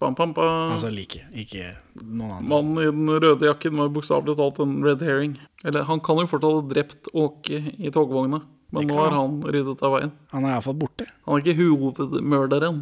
Bam, 0.04 0.15
bam, 0.15 0.34
bam. 0.36 0.73
Altså 0.73 0.89
like, 0.91 1.21
ikke 1.32 1.78
noen 1.95 2.39
andre. 2.39 2.47
Mannen 2.52 2.80
i 2.82 2.89
den 2.91 3.12
røde 3.23 3.47
jakken 3.47 3.78
var 3.80 3.91
bokstavelig 3.95 4.36
talt 4.39 4.60
en 4.63 4.82
red 4.84 5.04
herring. 5.06 5.38
Eller 5.63 5.86
han 5.88 6.02
kan 6.04 6.19
jo 6.19 6.28
fortsatt 6.28 6.58
ha 6.58 6.65
drept 6.73 7.12
Åke 7.13 7.62
i 7.78 7.91
togvogna, 7.93 8.41
men 8.76 8.89
nå 8.89 8.97
har 8.99 9.15
han 9.15 9.38
ryddet 9.45 9.84
av 9.86 9.95
veien. 9.95 10.12
Han 10.34 10.47
er 10.47 10.58
iallfall 10.58 10.76
borte. 10.82 11.08
Han 11.28 11.38
er 11.38 11.45
ikke 11.45 11.56
hovedmørderen. 11.62 12.82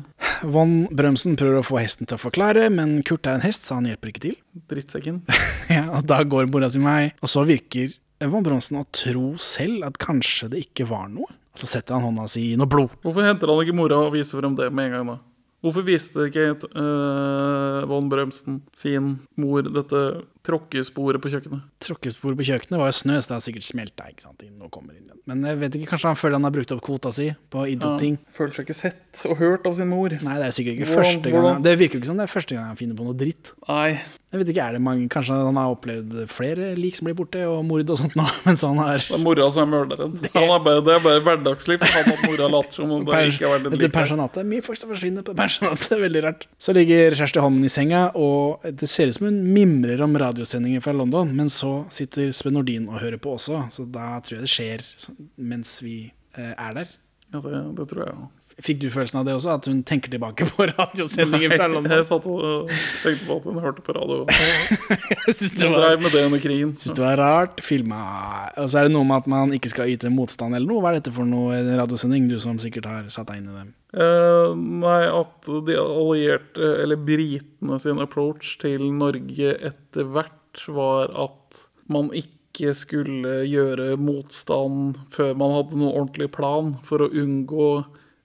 Von 0.56 0.76
Brømsen 0.90 1.38
prøver 1.38 1.62
å 1.62 1.68
få 1.68 1.78
hesten 1.84 2.10
til 2.10 2.18
å 2.18 2.24
forklare, 2.24 2.72
men 2.74 3.02
Kurt 3.06 3.30
er 3.30 3.38
en 3.38 3.46
hest, 3.46 3.68
så 3.68 3.78
han 3.78 3.90
hjelper 3.92 4.14
ikke 4.14 4.26
til. 4.26 4.38
Drittsekken. 4.72 5.22
ja, 5.78 5.86
og 5.92 6.08
da 6.10 6.24
går 6.26 6.50
mora 6.50 6.72
si 6.74 6.82
meg, 6.82 7.14
og 7.22 7.30
så 7.30 7.46
virker 7.46 7.94
Von 8.30 8.46
Bronsen 8.46 8.78
å 8.78 8.86
tro 8.94 9.32
selv 9.42 9.88
at 9.88 9.98
kanskje 10.02 10.52
det 10.52 10.66
ikke 10.68 10.86
var 10.92 11.08
noe. 11.10 11.30
Så 11.58 11.68
setter 11.68 11.98
han 11.98 12.06
hånda 12.06 12.28
si 12.32 12.52
i 12.52 12.58
noe 12.60 12.70
blod. 12.70 12.94
Hvorfor 13.04 13.26
henter 13.26 13.50
han 13.50 13.64
ikke 13.66 13.76
mora 13.76 13.98
og 14.06 14.14
viser 14.14 14.40
frem 14.40 14.54
det 14.56 14.70
med 14.72 14.88
en 14.88 14.96
gang 14.96 15.10
da? 15.14 15.18
Hvorfor 15.62 15.86
viste 15.86 16.26
ikke 16.30 16.46
uh, 16.74 17.84
Von 17.90 18.08
Brømsen 18.10 18.62
sin 18.78 19.14
mor 19.38 19.68
dette 19.68 20.02
tråkkesporet 20.48 21.22
på 21.22 21.32
kjøkkenet? 21.34 21.64
Tråkkesporet 21.86 22.38
på 22.40 22.46
kjøkkenet 22.50 22.80
var 22.82 22.90
jo 22.92 22.98
snø, 22.98 23.18
så 23.22 23.32
det 23.32 23.38
har 23.38 23.44
sikkert 23.46 23.68
smelta. 23.68 24.08
ikke 24.12 24.26
sant? 24.26 24.42
Inn 24.46 24.62
og 24.62 24.72
kommer 24.74 24.96
inn 24.98 25.06
igjen. 25.08 25.20
Men 25.30 25.44
jeg 25.46 25.60
vet 25.62 25.76
ikke, 25.78 25.90
kanskje 25.94 26.10
han 26.12 26.18
føler 26.18 26.40
han 26.40 26.48
har 26.48 26.56
brukt 26.56 26.72
opp 26.74 26.82
kvota 26.86 27.12
si 27.14 27.28
på 27.54 27.66
idiotting. 27.70 28.18
føler 28.34 28.56
seg 28.58 28.66
ikke 28.66 28.76
sett 28.80 29.22
og 29.30 29.38
hørt 29.38 29.68
av 29.70 29.76
sin 29.78 29.88
mor. 29.92 30.10
Nei, 30.10 30.38
det 30.42 30.48
er 30.50 30.56
sikkert 30.58 30.80
ikke 30.80 30.90
Hvordan- 30.90 31.06
første 31.06 31.32
gang 31.32 31.46
Han, 31.52 31.62
Det 31.62 31.78
virker 31.80 31.94
jo 31.94 32.00
ikke 32.02 32.10
som 32.10 32.18
det 32.18 32.24
er 32.30 32.34
første 32.34 32.56
gang 32.56 32.66
han 32.66 32.76
finner 32.76 32.96
på 32.98 33.06
noe 33.06 33.14
dritt. 33.14 33.52
Nei. 33.70 34.02
Jeg 34.32 34.40
vet 34.40 34.48
ikke, 34.56 34.64
er 34.64 34.72
det 34.72 34.82
mange, 34.82 35.10
Kanskje 35.12 35.36
han 35.36 35.58
har 35.60 35.76
opplevd 35.76 36.30
flere 36.32 36.74
lik 36.80 36.96
som 36.96 37.04
blir 37.06 37.14
borte, 37.20 37.42
og 37.46 37.66
mord 37.68 37.90
og 37.90 37.98
sånt 38.00 38.16
nå, 38.16 38.24
mens 38.48 38.62
han 38.64 38.78
har 38.80 38.98
Det 39.04 39.12
er 39.12 39.18
mora 39.20 39.52
som 39.52 39.62
er 39.68 39.72
morderen. 39.76 40.14
Han 40.34 40.50
er 40.56 40.60
bare, 40.64 40.82
det 40.88 40.94
er 40.96 41.04
bare 41.04 41.20
hverdagsliv 41.26 41.80
for 41.84 41.92
han 41.92 42.14
at 42.14 42.24
mora 42.30 42.48
later 42.50 42.74
som 42.80 42.92
om 42.96 43.04
det 43.06 43.12
ikke 43.36 43.44
har 43.46 43.60
vært 43.60 43.68
en 43.68 43.74
Etter 43.76 43.84
lik 43.84 43.92
pensjonatet. 43.94 44.46
Mye 44.48 44.64
folk 44.64 44.80
som 44.80 44.90
forsvinner 44.90 45.22
på 45.28 45.36
pensjonatet. 45.42 46.00
Veldig 46.00 46.24
rart. 46.24 46.48
Så 46.58 46.74
ligger 46.74 47.12
Kjersti 47.20 47.44
Holmen 47.44 47.66
i 47.68 47.70
senga, 47.70 48.06
og 48.16 48.64
det 48.64 48.88
ser 48.90 49.12
ut 49.12 49.16
som 49.20 49.28
hun 49.28 49.42
mimrer 49.54 50.00
om 50.02 50.16
radiosendinger 50.32 50.82
fra 50.82 50.96
London, 50.96 51.36
men 51.36 51.50
så 51.52 51.86
sitter 51.94 52.32
Sven 52.36 52.56
Nordin 52.58 52.90
og 52.90 53.02
hører 53.04 53.20
på 53.22 53.36
også, 53.38 53.66
så 53.72 53.86
da 53.86 54.16
tror 54.24 54.40
jeg 54.40 54.48
det 54.48 54.52
skjer 54.52 54.86
mens 55.38 55.78
vi 55.84 55.98
eh, 56.38 56.54
er 56.56 56.78
der. 56.82 56.94
Ja, 57.32 57.42
det, 57.44 57.64
det 57.78 57.90
tror 57.92 58.06
jeg 58.06 58.16
òg. 58.18 58.30
Fikk 58.62 58.82
du 58.84 58.88
følelsen 58.94 59.20
av 59.22 59.28
det 59.28 59.34
også, 59.38 59.56
at 59.58 59.68
hun 59.70 59.82
tenker 59.88 60.12
tilbake 60.14 60.46
på 60.52 60.68
radiosendinger 60.70 61.56
fra 61.56 61.68
London? 61.72 61.92
Jeg 61.98 62.08
satt 62.10 62.28
og 62.30 62.72
tenkte 63.02 63.28
på 63.28 63.38
at 63.40 63.48
hun 63.50 63.60
hørte 63.64 63.86
på 63.86 63.96
radio. 63.98 64.26
Hun 65.62 65.76
drev 65.76 66.02
med 66.02 66.14
det 66.14 66.24
under 66.26 66.42
krigen. 66.42 66.74
Syns 66.80 66.96
det 66.98 67.04
var 67.04 67.20
rart. 67.20 67.62
Filma 67.66 68.02
Og 68.60 68.70
så 68.72 68.82
er 68.82 68.88
det 68.88 68.94
noe 68.96 69.08
med 69.08 69.22
at 69.22 69.30
man 69.32 69.54
ikke 69.56 69.72
skal 69.72 69.92
yte 69.92 70.12
motstand 70.14 70.58
eller 70.58 70.68
noe. 70.70 70.82
Hva 70.84 70.92
er 70.92 71.00
dette 71.00 71.14
for 71.16 71.28
noe 71.28 71.56
en 71.58 71.70
radiosending, 71.80 72.28
du 72.30 72.38
som 72.42 72.60
sikkert 72.62 72.90
har 72.90 73.08
satt 73.14 73.30
deg 73.32 73.42
inn 73.42 73.52
i 73.52 73.56
det? 73.56 73.66
Eh, 73.92 74.54
nei, 74.56 75.02
at 75.12 75.50
de 75.68 75.78
allierte, 75.80 76.74
eller 76.84 77.00
britene 77.00 77.80
sin 77.84 78.00
approach 78.04 78.56
til 78.62 78.86
Norge 78.96 79.56
etter 79.72 80.08
hvert 80.08 80.64
var 80.72 81.12
at 81.28 81.66
man 81.92 82.12
ikke 82.16 82.74
skulle 82.76 83.42
gjøre 83.48 83.96
motstand 84.00 85.00
før 85.14 85.36
man 85.40 85.56
hadde 85.58 85.80
noen 85.80 85.96
ordentlig 85.96 86.30
plan 86.36 86.76
for 86.88 87.04
å 87.04 87.12
unngå 87.12 87.72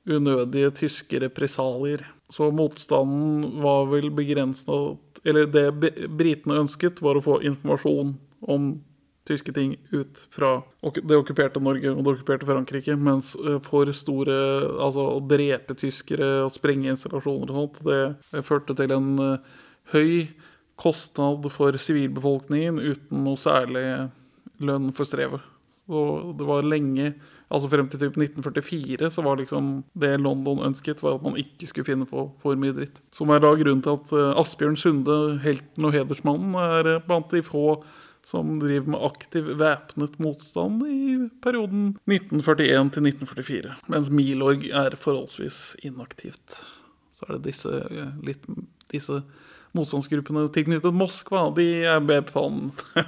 unødige 0.06 0.72
tyske 0.82 1.20
represalier. 1.22 2.04
Så 2.32 2.50
motstanden 2.50 3.62
var 3.62 3.86
vel 3.86 4.10
begrenset 4.10 4.98
Eller 5.26 5.46
det 5.46 5.70
britene 6.10 6.60
ønsket, 6.62 7.02
var 7.02 7.18
å 7.18 7.22
få 7.22 7.40
informasjon 7.42 8.14
om 8.46 8.66
tyske 9.26 9.50
ting 9.52 9.72
ut 9.90 10.20
fra 10.30 10.60
det 10.94 11.16
okkuperte 11.18 11.58
Norge 11.58 11.90
og 11.90 12.04
det 12.04 12.12
okkuperte 12.12 12.46
Frankrike, 12.46 12.94
mens 12.94 13.32
for 13.66 13.90
store 13.90 14.36
Altså 14.78 15.06
å 15.16 15.22
drepe 15.26 15.74
tyskere 15.74 16.44
og 16.44 16.54
sprenge 16.54 16.92
installasjoner 16.92 17.50
og 17.50 17.56
sånt, 17.58 17.80
det 17.82 18.44
førte 18.46 18.76
til 18.78 18.94
en 18.94 19.10
høy 19.94 20.28
kostnad 20.78 21.46
for 21.50 21.76
sivilbefolkningen 21.80 22.78
uten 22.78 23.24
noe 23.24 23.40
særlig 23.40 23.86
lønn 24.62 24.92
for 24.96 25.08
strevet. 25.08 25.42
Og 25.86 26.34
det 26.38 26.46
var 26.46 26.66
lenge 26.66 27.14
Altså 27.46 27.68
frem 27.70 27.86
til 27.86 28.00
typ 28.00 28.16
1944 28.18 29.10
så 29.14 29.22
var 29.22 29.38
liksom 29.38 29.84
det 29.94 30.16
London 30.18 30.64
ønsket, 30.66 31.02
var 31.04 31.14
at 31.14 31.22
man 31.22 31.36
ikke 31.38 31.68
skulle 31.70 31.86
finne 31.86 32.06
på 32.08 32.24
for 32.42 32.58
mye 32.58 32.74
dritt. 32.74 32.98
Som 33.14 33.30
er 33.30 33.42
da 33.42 33.52
grunnen 33.54 33.84
til 33.84 33.94
at 33.94 34.14
eh, 34.16 34.40
Asbjørn 34.40 34.78
Sunde, 34.80 35.18
helten 35.44 35.86
og 35.86 35.94
hedersmannen, 35.94 36.56
er 36.58 36.90
eh, 36.96 37.04
blant 37.06 37.30
de 37.30 37.44
få 37.46 37.78
som 38.26 38.56
driver 38.58 38.90
med 38.96 39.04
aktiv 39.06 39.52
væpnet 39.60 40.16
motstand 40.18 40.82
i 40.90 41.28
perioden 41.44 41.92
1941 42.10 42.90
til 42.96 43.06
1944. 43.12 43.76
Mens 43.94 44.10
Milorg 44.10 44.66
er 44.66 44.98
forholdsvis 44.98 45.76
inaktivt. 45.86 46.58
Så 47.14 47.28
er 47.28 47.36
det 47.36 47.52
disse, 47.52 47.70
eh, 47.70 48.10
litt, 48.26 48.42
disse 48.90 49.20
motstandsgruppene 49.76 50.48
tilknyttet 50.50 50.98
Moskva. 50.98 51.46
De 51.54 51.68
er 51.86 52.34
han. 52.34 52.60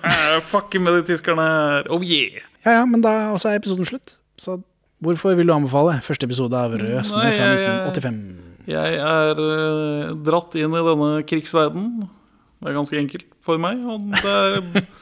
Fucke 0.53 0.79
med 0.79 1.01
de 1.01 1.05
tyskerne 1.11 1.42
her. 1.42 1.90
Oh 1.90 2.07
yeah! 2.07 2.46
Ja 2.62 2.79
ja, 2.79 2.87
men 2.87 3.03
da 3.03 3.33
også 3.35 3.51
er 3.51 3.59
episoden 3.59 3.87
slutt. 3.88 4.14
Så 4.38 4.59
hvorfor 5.05 5.35
vil 5.38 5.46
du 5.48 5.55
anbefale 5.55 5.98
første 6.07 6.27
episode 6.29 6.55
av 6.59 6.74
Rød 6.79 7.05
snø 7.07 7.22
Nei, 7.22 7.33
fra 7.35 7.48
jeg- 7.48 7.64
jeg- 7.64 7.81
1985? 7.92 8.44
Jeg 8.68 8.98
er 9.01 9.38
uh, 9.40 10.14
dratt 10.27 10.55
inn 10.61 10.74
i 10.77 10.83
denne 10.85 11.11
krigsverden. 11.24 11.85
Det 12.61 12.68
er 12.68 12.74
ganske 12.77 12.98
enkelt 13.01 13.24
for 13.40 13.57
meg. 13.62 13.79
Og 13.88 14.11
det 14.12 14.33
er 14.35 14.87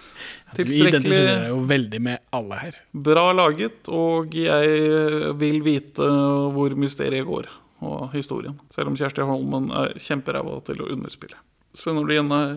Du 0.57 0.63
identifiserer 0.63 1.49
jo 1.51 1.57
veldig 1.69 1.99
med 2.01 2.21
alle 2.33 2.55
her. 2.61 2.77
bra 2.95 3.25
laget, 3.35 3.89
og 3.93 4.31
jeg 4.33 5.35
vil 5.37 5.59
vite 5.67 6.07
hvor 6.55 6.71
mysteriet 6.79 7.27
går, 7.29 7.49
og 7.83 8.13
historien. 8.15 8.55
Selv 8.73 8.89
om 8.93 8.97
Kjersti 8.97 9.27
Holmen 9.27 9.67
er 9.75 9.93
kjemperæva 10.01 10.61
til 10.65 10.81
å 10.81 10.89
underspille. 10.95 11.37
Sven 11.77 11.99
Nordin 11.99 12.31
er 12.33 12.55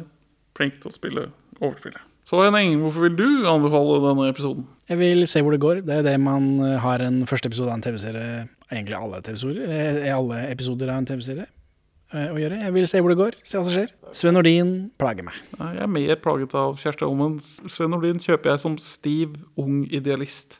flink 0.56 0.78
til 0.80 0.92
å 0.92 0.96
spille 0.96 1.26
overspillet. 1.60 2.00
Så 2.30 2.38
Henning, 2.44 2.76
hvorfor 2.78 3.08
vil 3.08 3.16
du 3.18 3.30
anbefale 3.50 3.96
denne 4.04 4.28
episoden? 4.30 4.68
Jeg 4.86 5.00
vil 5.00 5.24
se 5.26 5.42
hvor 5.42 5.56
det 5.56 5.62
går. 5.64 5.80
Det 5.82 5.96
er 5.96 6.04
det 6.06 6.20
man 6.22 6.60
eh, 6.62 6.76
har 6.78 7.02
en 7.02 7.24
første 7.26 7.50
episode 7.50 7.72
av 7.72 7.80
en 7.80 7.82
TV-serie 7.82 8.44
Egentlig 8.70 8.98
alle 9.00 9.18
eh, 9.18 10.12
Alle 10.14 10.44
episoder 10.52 10.92
av 10.94 11.00
en 11.00 11.08
TV-serie 11.10 11.48
eh, 11.48 12.28
å 12.30 12.38
gjøre. 12.38 12.60
Jeg 12.68 12.76
vil 12.76 12.86
se 12.92 13.02
hvor 13.02 13.10
det 13.10 13.18
går. 13.18 13.40
Se 13.42 13.58
hva 13.58 13.66
som 13.66 13.74
skjer. 13.74 13.90
Sven 14.14 14.38
Nordin 14.38 14.76
plager 15.02 15.26
meg. 15.26 15.42
Jeg 15.58 15.82
er 15.82 15.90
mer 15.96 16.22
plaget 16.22 16.54
av 16.54 16.78
Kjersti 16.78 17.08
Holmen. 17.08 17.40
Sven 17.66 17.90
Nordin 17.96 18.22
kjøper 18.22 18.54
jeg 18.54 18.62
som 18.62 18.78
stiv, 18.78 19.34
ung 19.58 19.88
idealist. 19.90 20.60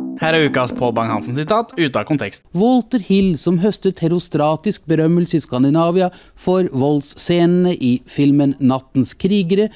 Her 0.21 0.35
er 0.37 0.43
ukas 0.45 0.69
Pål 0.77 0.91
Bang-Hansen-sitat 0.93 1.71
ute 1.79 1.97
av 1.97 2.03
kontekst. 2.05 2.43
Walter 2.53 3.01
Hill, 3.01 3.31
som 3.41 3.55
høstet 3.63 4.03
herostratisk 4.05 4.83
berømmelse 4.85 5.39
i 5.39 5.41
Skandinavia 5.41 6.11
for 6.37 6.67
voldsscenene 6.69 7.73
i 7.73 7.95
filmen 8.05 8.53
Nattens 8.61 9.15
krigere, 9.17 9.71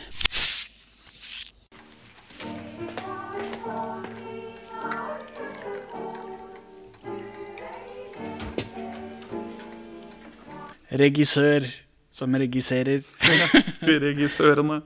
Regissør 10.95 11.65
som 12.13 12.37
regisserer. 12.39 13.01
Regissørene. 14.05 14.77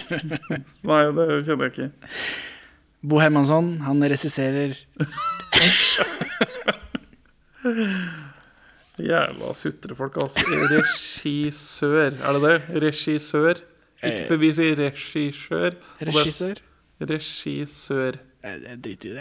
Nei, 0.88 1.02
det 1.14 1.28
kjenner 1.44 1.68
jeg 1.68 1.74
ikke. 1.76 1.90
Bo 3.02 3.18
Hermansson, 3.18 3.80
han 3.82 4.02
regisserer. 4.02 4.76
Jævla 9.02 9.52
sutrefolk, 9.58 10.16
altså. 10.22 10.44
Regissør, 10.70 12.12
er 12.12 12.32
det 12.36 12.42
det? 12.42 12.82
Regissør? 12.84 13.54
Ikke 14.02 14.26
for 14.28 14.36
vi 14.42 14.50
sier 14.54 14.76
regissør. 14.78 15.76
Regissør? 16.02 16.56
Regissør. 17.02 18.18
Jeg 18.42 18.78
driter 18.84 19.06
i 19.06 19.12
det. 19.12 19.20